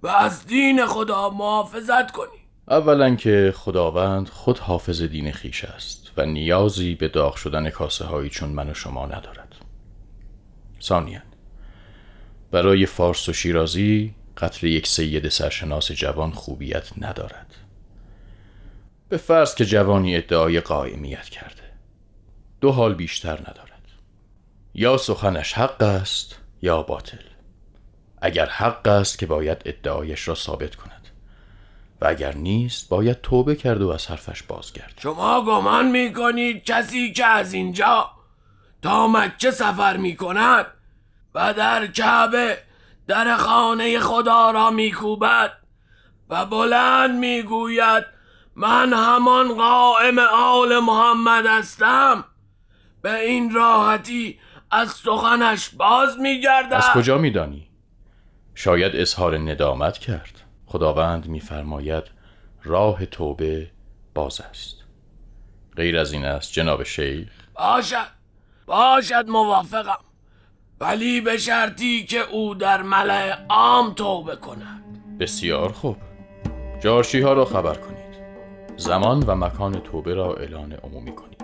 و 0.02 0.08
از 0.08 0.46
دین 0.46 0.86
خدا 0.86 1.30
محافظت 1.30 2.10
کنیم؟ 2.10 2.40
اولا 2.68 3.14
که 3.14 3.54
خداوند 3.56 4.28
خود 4.28 4.58
حافظ 4.58 5.02
دین 5.02 5.32
خیش 5.32 5.64
است 5.64 6.12
و 6.16 6.26
نیازی 6.26 6.94
به 6.94 7.08
داغ 7.08 7.36
شدن 7.36 7.70
کاسه 7.70 8.04
هایی 8.04 8.30
چون 8.30 8.48
من 8.48 8.70
و 8.70 8.74
شما 8.74 9.06
ندارد. 9.06 9.54
ثانیا 10.82 11.20
برای 12.50 12.86
فارس 12.86 13.28
و 13.28 13.32
شیرازی 13.32 14.14
قتل 14.36 14.66
یک 14.66 14.86
سید 14.86 15.28
سرشناس 15.28 15.92
جوان 15.92 16.30
خوبیت 16.30 16.92
ندارد. 16.98 17.54
به 19.08 19.16
فرض 19.16 19.54
که 19.54 19.64
جوانی 19.64 20.16
ادعای 20.16 20.60
قائمیت 20.60 21.24
کرده. 21.24 21.72
دو 22.60 22.72
حال 22.72 22.94
بیشتر 22.94 23.40
ندارد. 23.40 23.82
یا 24.74 24.96
سخنش 24.96 25.52
حق 25.52 25.82
است 25.82 26.36
یا 26.62 26.82
باطل. 26.82 27.22
اگر 28.22 28.46
حق 28.46 28.88
است 28.88 29.18
که 29.18 29.26
باید 29.26 29.62
ادعایش 29.64 30.28
را 30.28 30.34
ثابت 30.34 30.74
کند. 30.74 31.08
و 32.00 32.06
اگر 32.06 32.34
نیست 32.34 32.88
باید 32.88 33.20
توبه 33.20 33.56
کرد 33.56 33.82
و 33.82 33.88
از 33.88 34.06
حرفش 34.06 34.42
بازگرد. 34.42 34.94
شما 35.02 35.44
گمان 35.44 35.90
می 35.90 36.12
کنید 36.12 36.64
کسی 36.64 37.12
که 37.12 37.26
از 37.26 37.52
اینجا 37.52 38.10
تا 38.82 39.08
مکه 39.08 39.50
سفر 39.50 39.96
می 39.96 40.16
کند 40.16 40.66
و 41.36 41.54
در 41.54 41.86
کعبه 41.86 42.58
در 43.06 43.36
خانه 43.36 44.00
خدا 44.00 44.50
را 44.50 44.70
میکوبد 44.70 45.52
و 46.28 46.46
بلند 46.46 47.18
می‌گوید 47.18 48.04
من 48.54 48.92
همان 48.92 49.54
قائم 49.54 50.18
آل 50.32 50.78
محمد 50.78 51.46
هستم. 51.46 52.24
به 53.02 53.20
این 53.20 53.54
راحتی 53.54 54.38
از 54.70 54.90
سخنش 54.90 55.68
باز 55.68 56.18
میگردد. 56.18 56.74
از 56.74 56.90
کجا 56.94 57.18
میدانی؟ 57.18 57.68
شاید 58.54 58.96
اظهار 58.96 59.38
ندامت 59.38 59.98
کرد. 59.98 60.40
خداوند 60.66 61.26
میفرماید 61.26 62.04
راه 62.64 63.06
توبه 63.06 63.70
باز 64.14 64.40
است. 64.40 64.76
غیر 65.76 65.98
از 65.98 66.12
این 66.12 66.24
است 66.24 66.52
جناب 66.52 66.82
شیخ. 66.82 67.28
باشد. 67.54 68.06
باشد 68.66 69.24
موافقم. 69.28 70.05
ولی 70.80 71.20
به 71.20 71.36
شرطی 71.36 72.04
که 72.04 72.20
او 72.20 72.54
در 72.54 72.82
ملع 72.82 73.38
عام 73.48 73.92
توبه 73.94 74.36
کند. 74.36 74.82
بسیار 75.20 75.72
خوب. 75.72 75.96
جارشی 76.80 77.20
ها 77.20 77.32
را 77.32 77.44
خبر 77.44 77.74
کنید. 77.74 77.96
زمان 78.76 79.22
و 79.26 79.34
مکان 79.34 79.80
توبه 79.80 80.14
را 80.14 80.34
اعلان 80.34 80.72
عمومی 80.72 81.14
کنید. 81.14 81.35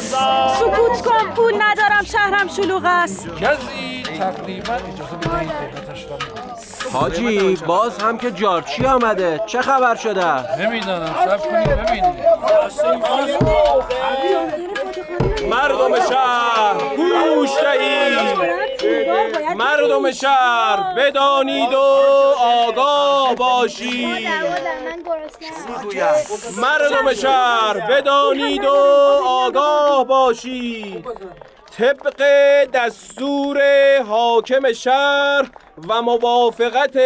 سکوت 0.00 1.02
کن 1.02 1.30
پول 1.36 1.54
ندارم 1.58 2.04
شهرم 2.04 2.48
شلوغ 2.48 2.82
است. 2.84 3.28
کسی 3.28 4.02
تقریبا 4.18 4.74
اجازه 4.74 5.16
را 5.22 7.00
حاجی 7.00 7.56
باز 7.56 7.98
هم 7.98 8.18
که 8.18 8.30
جارچی 8.30 8.86
آمده. 8.86 9.40
چه 9.46 9.62
خبر 9.62 9.94
شده؟ 9.94 10.58
نمی‌دانم 10.60 11.14
سب 11.24 11.50
کنید 11.50 11.68
ببینید 11.68 12.04
مردم 15.50 15.94
شهر 16.08 16.74
گوش 16.96 17.50
دهید. 17.62 18.67
مردم 19.56 20.12
شهر 20.12 20.94
بدانید 20.96 21.74
و 21.74 21.78
آگاه 22.38 23.34
باشید. 23.34 24.28
مردم 26.56 27.14
شهر 27.14 27.80
بدانید 27.90 28.64
و 28.64 28.74
آگاه 29.26 30.04
باشید. 30.04 31.04
طبق 31.78 32.22
دستور 32.64 33.58
حاکم 34.02 34.72
شهر 34.72 35.50
و 35.88 36.02
موافقت 36.02 36.96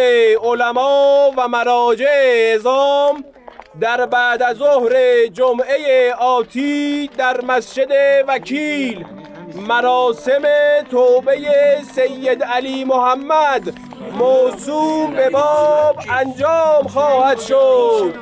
علما 0.43 1.31
و 1.37 1.47
مراجع 1.47 2.09
اعظام 2.09 3.23
در 3.81 4.05
بعد 4.05 4.43
از 4.43 4.57
ظهر 4.57 5.25
جمعه 5.27 6.13
آتی 6.13 7.09
در 7.17 7.41
مسجد 7.41 7.91
وکیل 8.27 9.05
مراسم 9.67 10.41
توبه 10.91 11.37
سید 11.95 12.43
علی 12.43 12.83
محمد 12.83 13.73
موسوم 14.19 15.13
به 15.13 15.29
باب 15.29 15.95
انجام 16.09 16.87
خواهد 16.87 17.39
شد. 17.39 18.13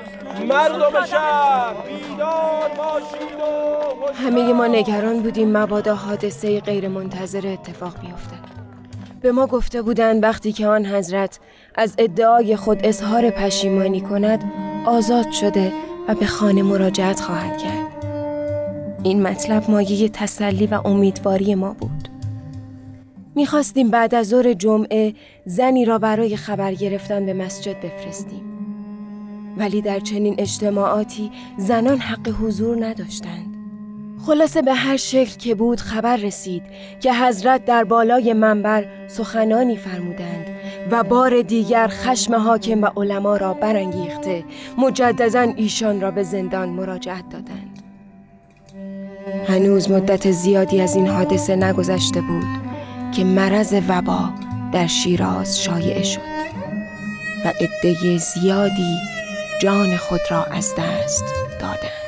مردم 0.47 1.05
شهر 1.05 1.73
بیدار 1.73 2.69
باشید 2.77 3.37
و 3.39 4.13
همه 4.13 4.53
ما 4.53 4.67
نگران 4.67 5.19
بودیم 5.19 5.57
مبادا 5.57 5.95
حادثه 5.95 6.59
غیر 6.59 6.87
منتظر 6.87 7.47
اتفاق 7.47 7.93
بیفتد. 8.01 8.51
به 9.21 9.31
ما 9.31 9.47
گفته 9.47 9.81
بودند 9.81 10.23
وقتی 10.23 10.51
که 10.51 10.67
آن 10.67 10.85
حضرت 10.85 11.39
از 11.75 11.95
ادعای 11.97 12.55
خود 12.55 12.79
اظهار 12.83 13.29
پشیمانی 13.29 14.01
کند 14.01 14.51
آزاد 14.85 15.31
شده 15.31 15.73
و 16.07 16.15
به 16.15 16.25
خانه 16.25 16.63
مراجعت 16.63 17.19
خواهد 17.19 17.57
کرد. 17.57 17.90
این 19.03 19.21
مطلب 19.21 19.71
مایه 19.71 20.09
تسلی 20.09 20.67
و 20.67 20.87
امیدواری 20.87 21.55
ما 21.55 21.73
بود. 21.73 22.07
می‌خواستیم 23.35 23.89
بعد 23.89 24.15
از 24.15 24.27
ظهر 24.27 24.53
جمعه 24.53 25.13
زنی 25.45 25.85
را 25.85 25.97
برای 25.97 26.37
خبر 26.37 26.73
گرفتن 26.73 27.25
به 27.25 27.33
مسجد 27.33 27.75
بفرستیم. 27.81 28.41
ولی 29.57 29.81
در 29.81 29.99
چنین 29.99 30.35
اجتماعاتی 30.37 31.31
زنان 31.57 31.97
حق 31.97 32.29
حضور 32.29 32.85
نداشتند. 32.85 33.55
خلاصه 34.25 34.61
به 34.61 34.73
هر 34.73 34.97
شکل 34.97 35.37
که 35.37 35.55
بود 35.55 35.79
خبر 35.79 36.17
رسید 36.17 36.63
که 36.99 37.13
حضرت 37.13 37.65
در 37.65 37.83
بالای 37.83 38.33
منبر 38.33 38.85
سخنانی 39.07 39.77
فرمودند 39.77 40.45
و 40.91 41.03
بار 41.03 41.41
دیگر 41.41 41.87
خشم 41.87 42.35
حاکم 42.35 42.83
و 42.83 42.85
علما 42.97 43.37
را 43.37 43.53
برانگیخته 43.53 44.43
مجددا 44.77 45.41
ایشان 45.41 46.01
را 46.01 46.11
به 46.11 46.23
زندان 46.23 46.69
مراجعت 46.69 47.29
دادند. 47.29 47.70
هنوز 49.47 49.91
مدت 49.91 50.31
زیادی 50.31 50.81
از 50.81 50.95
این 50.95 51.07
حادثه 51.07 51.55
نگذشته 51.55 52.21
بود 52.21 52.47
که 53.15 53.23
مرض 53.23 53.75
وبا 53.87 54.29
در 54.73 54.87
شیراز 54.87 55.63
شایع 55.63 56.03
شد 56.03 56.21
و 57.45 57.53
عده 57.59 58.17
زیادی 58.17 58.97
جان 59.61 59.97
خود 59.97 60.21
را 60.29 60.43
از 60.43 60.73
دست 60.77 61.25
دادند. 61.59 62.00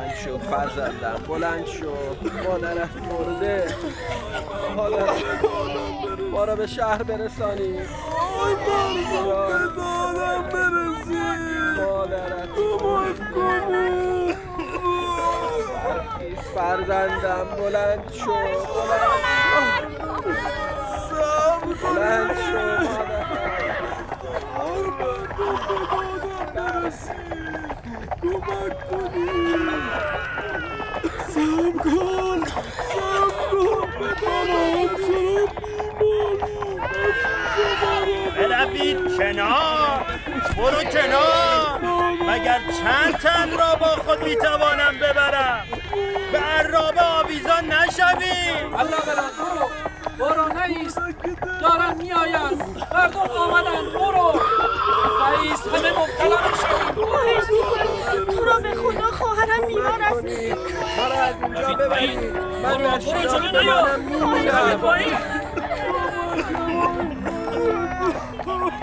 بلند 0.00 0.14
شو 0.14 0.38
فرزندم 0.38 1.22
بلند 1.28 1.66
شو. 1.66 1.92
مادرت 2.48 2.96
مرده. 2.96 3.74
مادرت 4.76 5.24
ما 6.32 6.44
را 6.44 6.56
به 6.56 6.66
شهر 6.66 7.02
برسانی. 7.02 7.78
دادم 9.26 10.48
برسی. 10.52 11.18
مادرت 11.76 12.48
کمک 12.78 13.34
کنی 13.34 14.34
فرزندم 16.54 17.44
بلند 17.56 18.12
شو. 18.12 18.34
بلند 21.82 22.36
شو 22.36 22.60
بلند 26.54 26.90
شو 26.90 27.49
کمک 28.22 28.90
کنی؟ 28.90 29.30
سب 31.28 31.82
کن 31.82 32.44
سب 32.90 33.50
کن 33.50 33.88
بدانم 34.00 34.90
بروید 38.36 39.16
کنار 39.18 40.06
برو 40.56 40.82
کنار. 40.92 41.80
مگر 42.28 42.60
چند 42.82 43.14
تن 43.18 43.58
را 43.58 43.74
با 43.74 43.86
خود 43.86 44.22
می‌توانم 44.24 44.94
ببرم؟ 45.02 45.66
به 46.32 46.38
عراب 46.38 46.94
آویزان 46.98 47.64
نشوی 47.64 48.50
الله 48.78 49.00
برات 49.06 49.89
برو 50.20 50.44
نیست 50.68 51.00
دارن 51.62 51.94
میآیند. 51.96 52.86
مردم 52.92 53.20
آمدن. 53.20 53.84
برو. 53.94 54.40
رئیس 55.20 55.66
همه 55.66 55.90
مبتلا 55.90 56.38
می‌شویم 56.50 56.94
تو 58.36 58.44
را 58.44 58.60
به 58.60 58.74
خدا 58.74 59.06
خواهرم 59.10 59.66
بیمار 59.66 60.02
است. 60.02 60.24
مرا 60.98 61.22
از 61.22 61.34
اینجا 61.42 61.74
ببرید 61.74 62.18
من 62.62 62.78
برو. 62.78 62.98
جلو 62.98 63.60
نیا 63.62 63.82
بمانم 63.82 64.00
میمیرم 64.00 64.80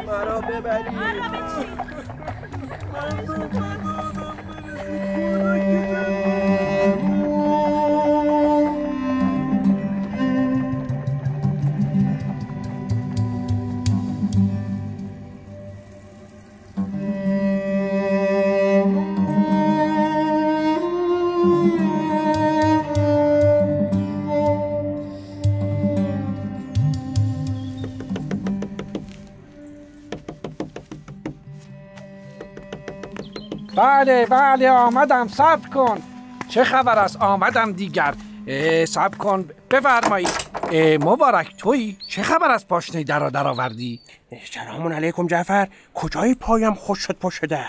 مرا 0.07 0.41
ببرید 0.41 0.97
بله 34.07 34.25
بله 34.25 34.69
آمدم. 34.69 35.27
صبر 35.27 35.69
کن. 35.69 36.01
چه 36.49 36.63
خبر 36.63 36.99
است؟ 36.99 37.15
آمدم 37.15 37.71
دیگر. 37.71 38.13
صبر 38.85 39.17
کن. 39.17 39.49
بفرمایید. 39.71 40.47
مبارک 41.03 41.57
تویی 41.57 41.97
چه 42.07 42.23
خبر 42.23 42.51
از 42.51 42.67
پاشنه 42.67 43.03
در 43.03 43.19
را 43.19 43.29
درآوردی 43.29 43.99
سلام 44.53 44.93
علیکم 44.93 45.27
جعفر. 45.27 45.67
کجای 45.93 46.35
پایم 46.35 46.73
خوش 46.73 46.99
شد 46.99 47.17
پشت 47.21 47.45
در 47.45 47.65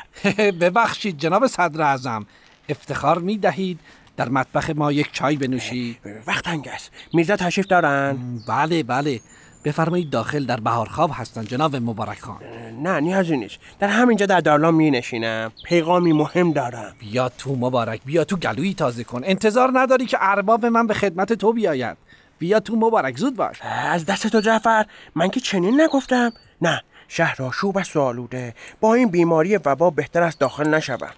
ببخشید 0.50 1.18
جناب 1.18 1.46
صدر 1.46 1.82
اعظم. 1.82 2.26
افتخار 2.68 3.18
می 3.18 3.38
دهید 3.38 3.80
در 4.16 4.28
مطبخ 4.28 4.70
ما 4.70 4.92
یک 4.92 5.12
چای 5.12 5.36
بنوشید. 5.36 5.98
وقت 6.26 6.44
تنگ 6.44 6.68
است 6.68 6.90
میرزا 7.12 7.36
تشریف 7.36 7.66
دارن؟ 7.66 8.16
بله 8.48 8.82
بله. 8.82 9.20
بفرمایید 9.64 10.10
داخل 10.10 10.44
در 10.44 10.60
بهارخواب 10.60 11.10
هستند 11.14 11.48
جناب 11.48 11.76
مبارک 11.76 12.20
خان. 12.20 12.36
نه 12.82 13.00
نیازی 13.00 13.36
نیست. 13.36 13.58
در 13.78 13.88
همینجا 13.88 14.26
در 14.26 14.40
دارلام 14.40 14.74
می 14.74 14.90
نشینم 14.90 15.52
پیغامی 15.64 16.12
مهم 16.12 16.52
دارم. 16.52 16.94
بیا 16.98 17.28
تو 17.28 17.56
مبارک 17.56 18.00
بیا 18.04 18.24
تو 18.24 18.36
گلویی 18.36 18.74
تازه 18.74 19.04
کن. 19.04 19.20
انتظار 19.24 19.70
نداری 19.74 20.06
که 20.06 20.18
ارباب 20.20 20.66
من 20.66 20.86
به 20.86 20.94
خدمت 20.94 21.32
تو 21.32 21.52
بیاید. 21.52 21.96
بیا 22.38 22.60
تو 22.60 22.76
مبارک 22.76 23.16
زود 23.16 23.36
باش. 23.36 23.56
از 23.62 24.06
دست 24.06 24.26
تو 24.26 24.40
جعفر 24.40 24.86
من 25.14 25.28
که 25.28 25.40
چنین 25.40 25.80
نگفتم. 25.80 26.32
نه 26.62 26.82
شهر 27.08 27.42
آشوب 27.42 27.78
است 27.78 27.96
و 27.96 28.00
آلوده 28.00 28.54
با 28.80 28.94
این 28.94 29.08
بیماری 29.08 29.56
وبا 29.56 29.90
بهتر 29.90 30.22
است 30.22 30.38
داخل 30.38 30.68
نشوم. 30.68 31.10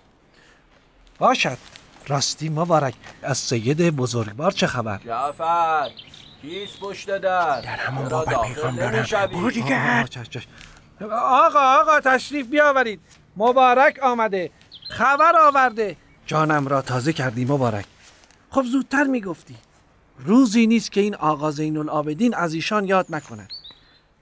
باشد. 1.18 1.58
راستی 2.08 2.48
مبارک 2.48 2.94
از 3.22 3.38
سید 3.38 3.90
بزرگوار 3.96 4.50
چه 4.50 4.66
خبر؟ 4.66 5.00
جعفر. 5.06 5.90
کیست 6.42 6.80
پشت 6.80 7.06
در 7.06 7.18
در 7.60 7.66
همون 7.66 8.08
چرا 8.08 8.18
باب 8.18 8.30
داخل 8.30 8.54
پیغام 8.54 8.76
دارم؟ 8.76 9.26
برو 9.26 9.50
دیگر 9.50 10.06
آقا 11.12 11.60
آقا 11.60 12.00
تشریف 12.00 12.46
بیاورید. 12.46 13.00
مبارک 13.36 13.98
آمده. 14.02 14.50
خبر 14.90 15.32
آورده. 15.46 15.96
جانم 16.26 16.68
را 16.68 16.82
تازه 16.82 17.12
کردی 17.12 17.44
مبارک. 17.44 17.84
خب 18.50 18.62
زودتر 18.62 19.04
می‌گفتی. 19.04 19.56
روزی 20.18 20.66
نیست 20.66 20.92
که 20.92 21.00
این 21.00 21.14
آقا 21.14 21.50
زین 21.50 21.76
العابدین 21.76 22.34
از 22.34 22.54
ایشان 22.54 22.84
یاد 22.84 23.06
نکند. 23.10 23.48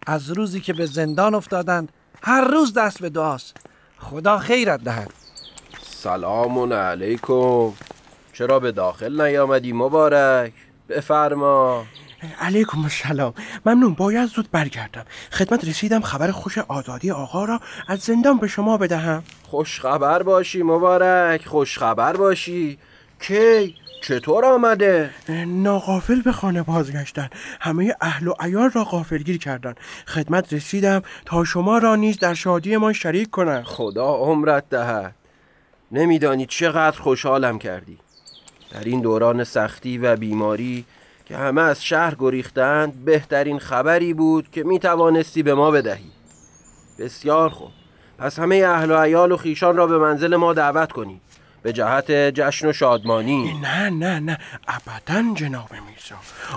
از 0.07 0.31
روزی 0.31 0.61
که 0.61 0.73
به 0.73 0.87
زندان 0.87 1.35
افتادند 1.35 1.93
هر 2.23 2.41
روز 2.41 2.75
دست 2.75 3.01
به 3.01 3.11
دعاست. 3.11 3.57
خدا 3.99 4.39
خیرت 4.39 4.85
دهد. 4.85 5.15
سلام 5.83 6.73
علیکم. 6.73 7.73
چرا 8.33 8.61
به 8.61 8.73
داخل 8.73 9.21
نیامدی 9.21 9.73
مبارک؟ 9.73 10.53
بفرما. 10.89 11.85
علیکم 12.41 12.83
السلام. 12.83 13.35
ممنون 13.67 13.95
باید 13.95 14.29
زود 14.29 14.51
برگردم. 14.51 15.05
خدمت 15.33 15.65
رسیدم 15.65 16.01
خبر 16.01 16.31
خوش 16.31 16.59
آزادی 16.59 17.11
آقا 17.11 17.45
را 17.45 17.61
از 17.89 17.99
زندان 17.99 18.39
به 18.39 18.47
شما 18.47 18.77
بدهم. 18.77 19.23
خوش 19.43 19.81
خبر 19.81 20.23
باشی 20.23 20.63
مبارک 20.63 21.47
خوش 21.47 21.79
خبر 21.79 22.17
باشی. 22.17 22.79
کی؟ 23.21 23.75
چطور 24.03 24.45
آمده؟ 24.45 25.11
ناقافل 25.47 26.23
به 26.23 26.33
خانه 26.33 26.63
بازگشتن. 26.63 27.29
همه 27.61 27.95
اهل 28.01 28.29
و 28.29 28.35
عیال 28.41 28.71
را 28.71 28.85
غافلگیر 28.85 29.39
کردند 29.39 29.77
خدمت 30.07 30.53
رسیدم 30.53 31.03
تا 31.25 31.45
شما 31.45 31.79
را 31.79 31.97
نیز 31.97 32.19
در 32.19 32.35
شادی 32.35 32.77
ما 32.77 32.93
شریک 32.93 33.31
کنم. 33.31 33.63
خدا 33.63 34.15
عمرت 34.15 34.69
دهد. 34.69 35.15
نمیدانی 35.93 36.47
چقدر 36.47 37.01
خوشحالم 37.01 37.59
کردی. 37.59 37.99
در 38.71 38.85
این 38.85 39.01
دوران 39.01 39.45
سختی 39.45 39.99
و 39.99 40.17
بیماری 40.17 40.85
که 41.29 41.37
همه 41.37 41.61
از 41.61 41.85
شهر 41.85 42.15
گریختند 42.19 43.05
بهترین 43.05 43.59
خبری 43.59 44.15
بود 44.15 44.51
که 44.51 44.65
می 44.65 44.79
توانستی 44.79 45.43
به 45.43 45.55
ما 45.55 45.71
بدهی. 45.71 46.11
بسیار 46.99 47.49
خوب. 47.49 47.69
پس 48.19 48.39
همه 48.39 48.57
اهل 48.57 48.91
و 48.91 48.97
عیال 48.97 49.33
و 49.33 49.37
خیشان 49.37 49.77
را 49.77 49.87
به 49.87 49.99
منزل 49.99 50.37
ما 50.37 50.53
دعوت 50.53 50.93
کنی. 50.93 51.21
به 51.63 51.73
جهت 51.73 52.11
جشن 52.11 52.69
و 52.69 52.73
شادمانی. 52.73 53.61
نه 53.61 53.91
نه 53.91 54.21
نه. 54.21 54.39
ابدا 54.69 55.35
جناب 55.35 55.69
میرزا. 55.73 56.15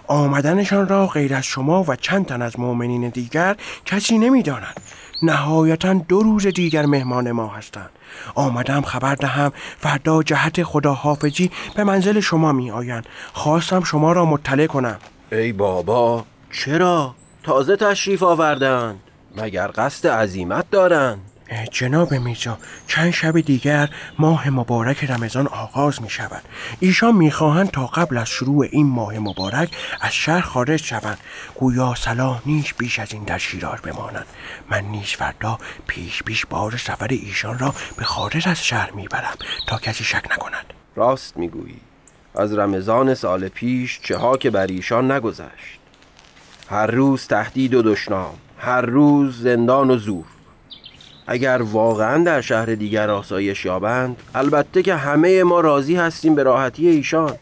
آمدنشان 0.08 0.88
را 0.88 1.08
غیر 1.08 1.36
از 1.36 1.46
شما 1.46 1.86
و 1.88 1.96
چند 1.96 2.26
تن 2.26 2.42
از 2.42 2.60
مؤمنین 2.60 3.10
دیگر 3.10 3.56
کسی 3.86 4.18
نمی‌داند. 4.18 4.82
نهایتا 5.24 5.94
دو 5.94 6.24
روز 6.24 6.48
دیگر 6.48 6.86
مهمان 6.86 7.32
ما 7.32 7.48
هستند. 7.48 7.90
آمدم 8.36 8.82
خبر 8.82 9.16
دهم 9.16 9.52
فردا 9.78 10.24
جهت 10.24 10.64
خداحافظی 10.64 11.52
به 11.76 11.84
منزل 11.84 12.20
شما 12.20 12.52
می 12.52 12.72
آیند 12.72 13.06
خواستم 13.34 13.84
شما 13.84 14.12
را 14.12 14.26
مطلع 14.26 14.68
کنم. 14.68 14.98
ای 15.32 15.52
بابا 15.52 16.26
چرا؟ 16.52 17.16
تازه 17.44 17.76
تشریف 17.76 18.24
آوردند. 18.24 19.00
مگر 19.36 19.72
قصد 19.76 20.08
عزیمت 20.08 20.70
دارند؟ 20.72 21.31
جناب 21.72 22.14
میرزا 22.14 22.58
چند 22.88 23.12
شب 23.12 23.40
دیگر 23.40 23.90
ماه 24.20 24.50
مبارک 24.50 25.04
رمضان 25.04 25.48
آغاز 25.48 26.02
می 26.02 26.10
شود 26.10 26.42
ایشان 26.80 27.16
می 27.16 27.32
خواهند 27.32 27.72
تا 27.72 27.86
قبل 27.86 28.18
از 28.18 28.28
شروع 28.28 28.66
این 28.72 28.88
ماه 28.88 29.20
مبارک 29.20 29.76
از 30.02 30.14
شهر 30.14 30.42
خارج 30.42 30.82
شوند. 30.82 31.18
گویا 31.56 31.96
صلاح 31.98 32.42
نیست 32.46 32.78
بیش 32.78 33.00
از 33.00 33.14
این 33.14 33.24
در 33.24 33.38
شیراز 33.38 33.82
بمانند. 33.82 34.26
من 34.70 34.82
نیز 34.82 35.08
فردا 35.08 35.60
پیش 35.88 36.24
پیش 36.24 36.46
بار 36.46 36.78
سفر 36.78 37.08
ایشان 37.10 37.60
را 37.60 37.76
به 37.98 38.04
خارج 38.04 38.48
از 38.48 38.64
شهر 38.64 38.92
می 38.92 39.08
برم 39.08 39.36
تا 39.68 39.78
کسی 39.78 40.04
شک 40.04 40.24
نکند. 40.32 40.74
راست 40.96 41.38
می‌گویی. 41.38 41.82
از 42.36 42.54
رمضان 42.54 43.14
سال 43.14 43.48
پیش 43.48 44.00
چه 44.04 44.18
ها 44.18 44.38
که 44.38 44.50
بر 44.50 44.68
ایشان 44.68 45.12
نگذشت. 45.12 45.80
هر 46.70 46.88
روز 46.88 47.28
تهدید 47.28 47.74
و 47.74 47.82
دشنام 47.82 48.34
هر 48.58 48.82
روز 48.82 49.42
زندان 49.42 49.92
و 49.92 49.98
زور. 49.98 50.26
اگر 51.28 51.62
واقعا 51.62 52.24
در 52.24 52.42
شهر 52.42 52.66
دیگر 52.66 53.10
آسایش 53.10 53.66
یابند 53.66 54.18
البته 54.36 54.84
که 54.84 54.96
همه 54.96 55.44
ما 55.44 55.62
راضی 55.62 55.96
هستیم 55.96 56.36
به 56.36 56.44
راحتی 56.44 56.88
ایشان. 56.88 57.38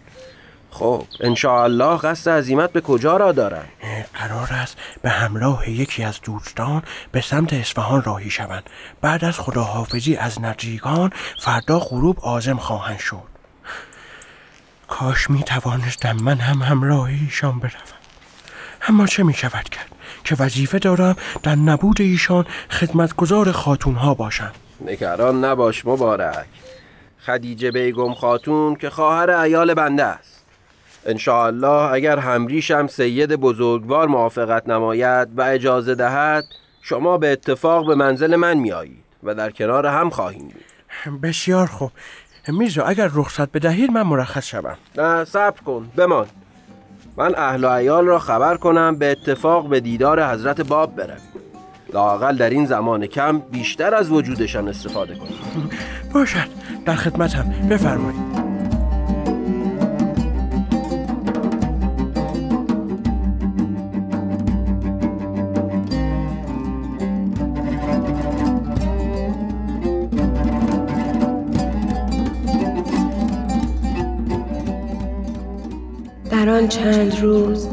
خب 0.72 1.06
الله 1.46 1.98
قصد 1.98 2.32
عزیمت 2.32 2.72
به 2.72 2.82
کجا 2.82 3.18
را 3.18 3.32
دارند؟ 3.32 3.70
قرار 4.14 4.50
است 4.52 4.78
به 5.02 5.10
همراه 5.10 5.70
یکی 5.70 6.04
از 6.04 6.22
دوستان 6.22 6.84
به 7.12 7.22
سمت 7.22 7.54
اصفهان 7.54 8.04
راهی 8.04 8.30
شوند. 8.30 8.64
بعد 9.02 9.26
از 9.26 9.40
خداحافظی 9.40 10.16
از 10.16 10.42
نجیگان 10.42 11.12
فردا 11.40 11.80
غروب 11.80 12.20
آزم 12.20 12.58
خواهند 12.58 13.00
شد. 13.00 13.30
کاش 14.88 15.30
می 15.30 15.44
توانستم 15.44 16.18
من 16.24 16.38
هم 16.38 16.62
همراه 16.62 17.04
ایشان 17.04 17.60
بروم. 17.60 17.72
اما 18.88 19.08
چه 19.08 19.24
می 19.24 19.34
شود 19.34 19.70
کرد؟ 19.70 19.92
که 20.24 20.36
وظیفه 20.40 20.80
دارم 20.80 21.16
در 21.44 21.56
نبود 21.56 22.02
ایشان 22.02 22.46
خدمتگزار 22.70 23.52
خاتون 23.52 23.96
ها 23.96 24.14
باشم. 24.14 24.52
نگران 24.86 25.46
نباش 25.46 25.86
مبارک. 25.86 26.46
خدیجه 27.26 27.72
بیگم 27.72 28.14
خاتون 28.14 28.76
که 28.76 28.90
خواهر 28.90 29.30
ایال 29.30 29.74
بنده 29.74 30.04
است. 30.04 30.46
انشاءالله 31.06 31.92
اگر 31.94 32.20
همریشم 32.20 32.88
سید 32.88 33.36
بزرگوار 33.36 34.08
موافقت 34.08 34.70
نماید 34.70 35.28
و 35.36 35.42
اجازه 35.42 35.96
دهد 35.96 36.44
شما 36.82 37.18
به 37.18 37.32
اتفاق 37.32 37.88
به 37.88 37.96
منزل 37.96 38.36
من 38.36 38.58
میایید 38.58 39.04
و 39.24 39.36
در 39.36 39.52
کنار 39.52 39.86
هم 39.86 40.10
خواهیم 40.10 40.48
بود. 40.48 41.22
بسیار 41.24 41.68
خوب. 41.68 41.92
میرزا 42.48 42.84
اگر 42.84 43.10
رخصت 43.14 43.52
بدهید 43.52 43.92
من 43.92 44.02
مرخص 44.02 44.46
شوم. 44.46 44.78
نه 44.98 45.26
صبر 45.26 45.62
کن. 45.62 45.92
بمان. 45.98 46.28
من 47.20 47.36
اهل 47.36 47.64
و 47.64 47.68
عیال 47.68 48.06
را 48.06 48.20
خبر 48.20 48.58
کنم 48.58 48.96
به 48.96 49.12
اتفاق 49.12 49.70
به 49.70 49.80
دیدار 49.80 50.32
حضرت 50.32 50.62
باب 50.62 50.96
برویم 50.96 51.18
لاقل 51.94 52.38
در 52.38 52.50
این 52.50 52.66
زمان 52.66 53.08
کم 53.08 53.40
بیشتر 53.40 53.96
از 53.96 54.12
وجودشان 54.12 54.68
استفاده 54.68 55.16
کنیم 55.16 55.70
باشد 56.14 56.48
در 56.86 56.96
خدمتم. 56.96 57.54
بفرمایید. 57.70 58.29
چند 76.70 77.20
روز 77.22 77.68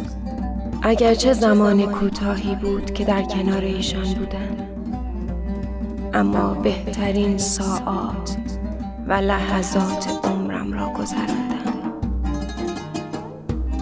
اگرچه 0.82 1.32
زمان 1.32 1.86
کوتاهی 1.86 2.54
بود 2.54 2.94
که 2.94 3.04
در 3.04 3.22
کنار 3.22 3.62
ایشان 3.62 4.14
بودم. 4.14 4.56
اما 6.14 6.54
بهترین 6.54 7.38
ساعات 7.38 8.36
و 9.06 9.12
لحظات 9.12 10.08
عمرم 10.24 10.72
را 10.72 10.88
گذراندم. 10.88 11.72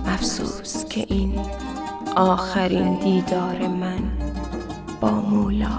افسوس 0.07 0.85
که 0.85 1.07
این 1.09 1.33
آخرین 2.17 2.99
دیدار 2.99 3.69
من 3.69 4.01
با 5.01 5.11
مولا 5.11 5.79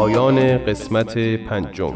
پایان 0.00 0.58
قسمت 0.58 1.18
پنجم. 1.18 1.94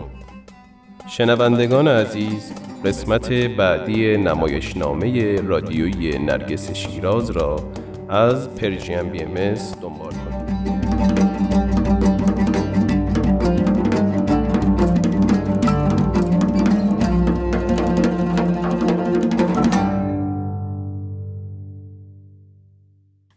شنوندگان 1.07 1.89
عزیز 1.89 2.53
قسمت 2.85 3.33
بعدی 3.33 4.17
نمایشنامه 4.17 5.41
رادیویی 5.41 6.19
نرگس 6.19 6.73
شیراز 6.73 7.31
را 7.31 7.57
از 8.09 8.55
پرژیم 8.55 9.09
بی 9.11 9.23
ام 9.23 9.35
دنبال 9.83 10.14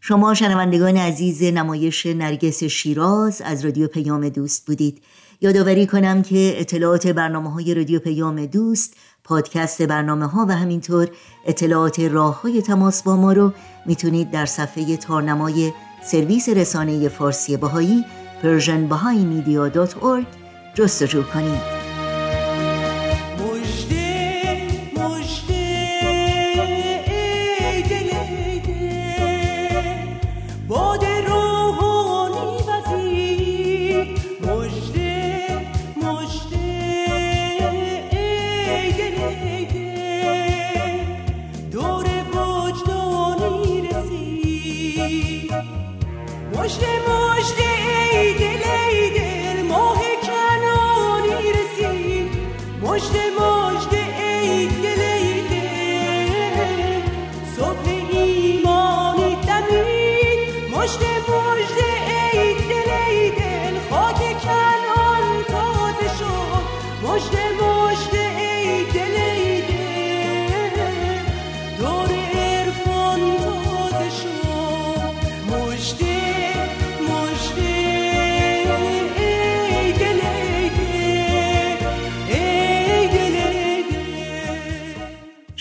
شما 0.08 0.34
شنوندگان 0.34 0.96
عزیز 0.96 1.42
نمایش 1.42 2.06
نرگس 2.06 2.64
شیراز 2.64 3.42
از 3.44 3.64
رادیو 3.64 3.88
پیام 3.88 4.28
دوست 4.28 4.66
بودید. 4.66 5.02
یادآوری 5.40 5.86
کنم 5.86 6.22
که 6.22 6.54
اطلاعات 6.56 7.06
برنامه 7.06 7.52
های 7.52 7.74
رادیو 7.74 7.98
پیام 7.98 8.46
دوست 8.46 8.96
پادکست 9.24 9.82
برنامه 9.82 10.26
ها 10.26 10.46
و 10.48 10.56
همینطور 10.56 11.08
اطلاعات 11.46 12.00
راه 12.00 12.42
های 12.42 12.62
تماس 12.62 13.02
با 13.02 13.16
ما 13.16 13.32
رو 13.32 13.52
می‌تونید 13.86 14.30
در 14.30 14.46
صفحه 14.46 14.96
تارنمای 14.96 15.72
سرویس 16.04 16.48
رسانه 16.48 17.08
فارسی 17.08 17.56
باهایی 17.56 18.04
persianbahaimedia.org 18.42 20.26
جستجو 20.74 21.22
کنید. 21.22 21.87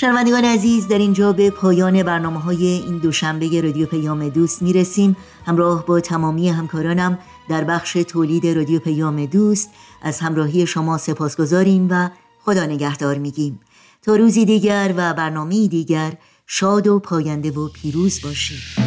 شنوندگان 0.08 0.46
عزیز 0.46 0.88
در 0.88 0.98
اینجا 0.98 1.34
به 1.34 1.50
پایان 1.50 2.04
برنامه 2.04 2.40
های 2.40 2.66
این 2.66 2.98
دوشنبه 2.98 3.62
رادیو 3.62 3.86
پیام 3.86 4.30
دوست 4.30 4.62
می‌رسیم. 4.62 5.18
همراه 5.46 5.86
با 5.86 6.00
تمامی 6.00 6.50
همکارانم 6.50 7.20
در 7.50 7.64
بخش 7.64 7.94
تولید 7.94 8.48
رادیو 8.48 8.80
پیام 8.80 9.26
دوست 9.26 9.70
از 10.02 10.20
همراهی 10.20 10.68
شما 10.68 10.98
سپاسگزاریم 10.98 11.88
و 11.90 12.10
خدا 12.46 12.66
نگهدار 12.66 13.18
میگیم. 13.18 13.60
تا 14.02 14.16
روزی 14.16 14.46
دیگر 14.46 14.94
و 14.98 15.14
برنامه 15.14 15.68
دیگر 15.68 16.14
شاد 16.46 16.88
و 16.88 17.00
پاینده 17.00 17.52
و 17.52 17.68
پیروز 17.68 18.22
باشید. 18.22 18.87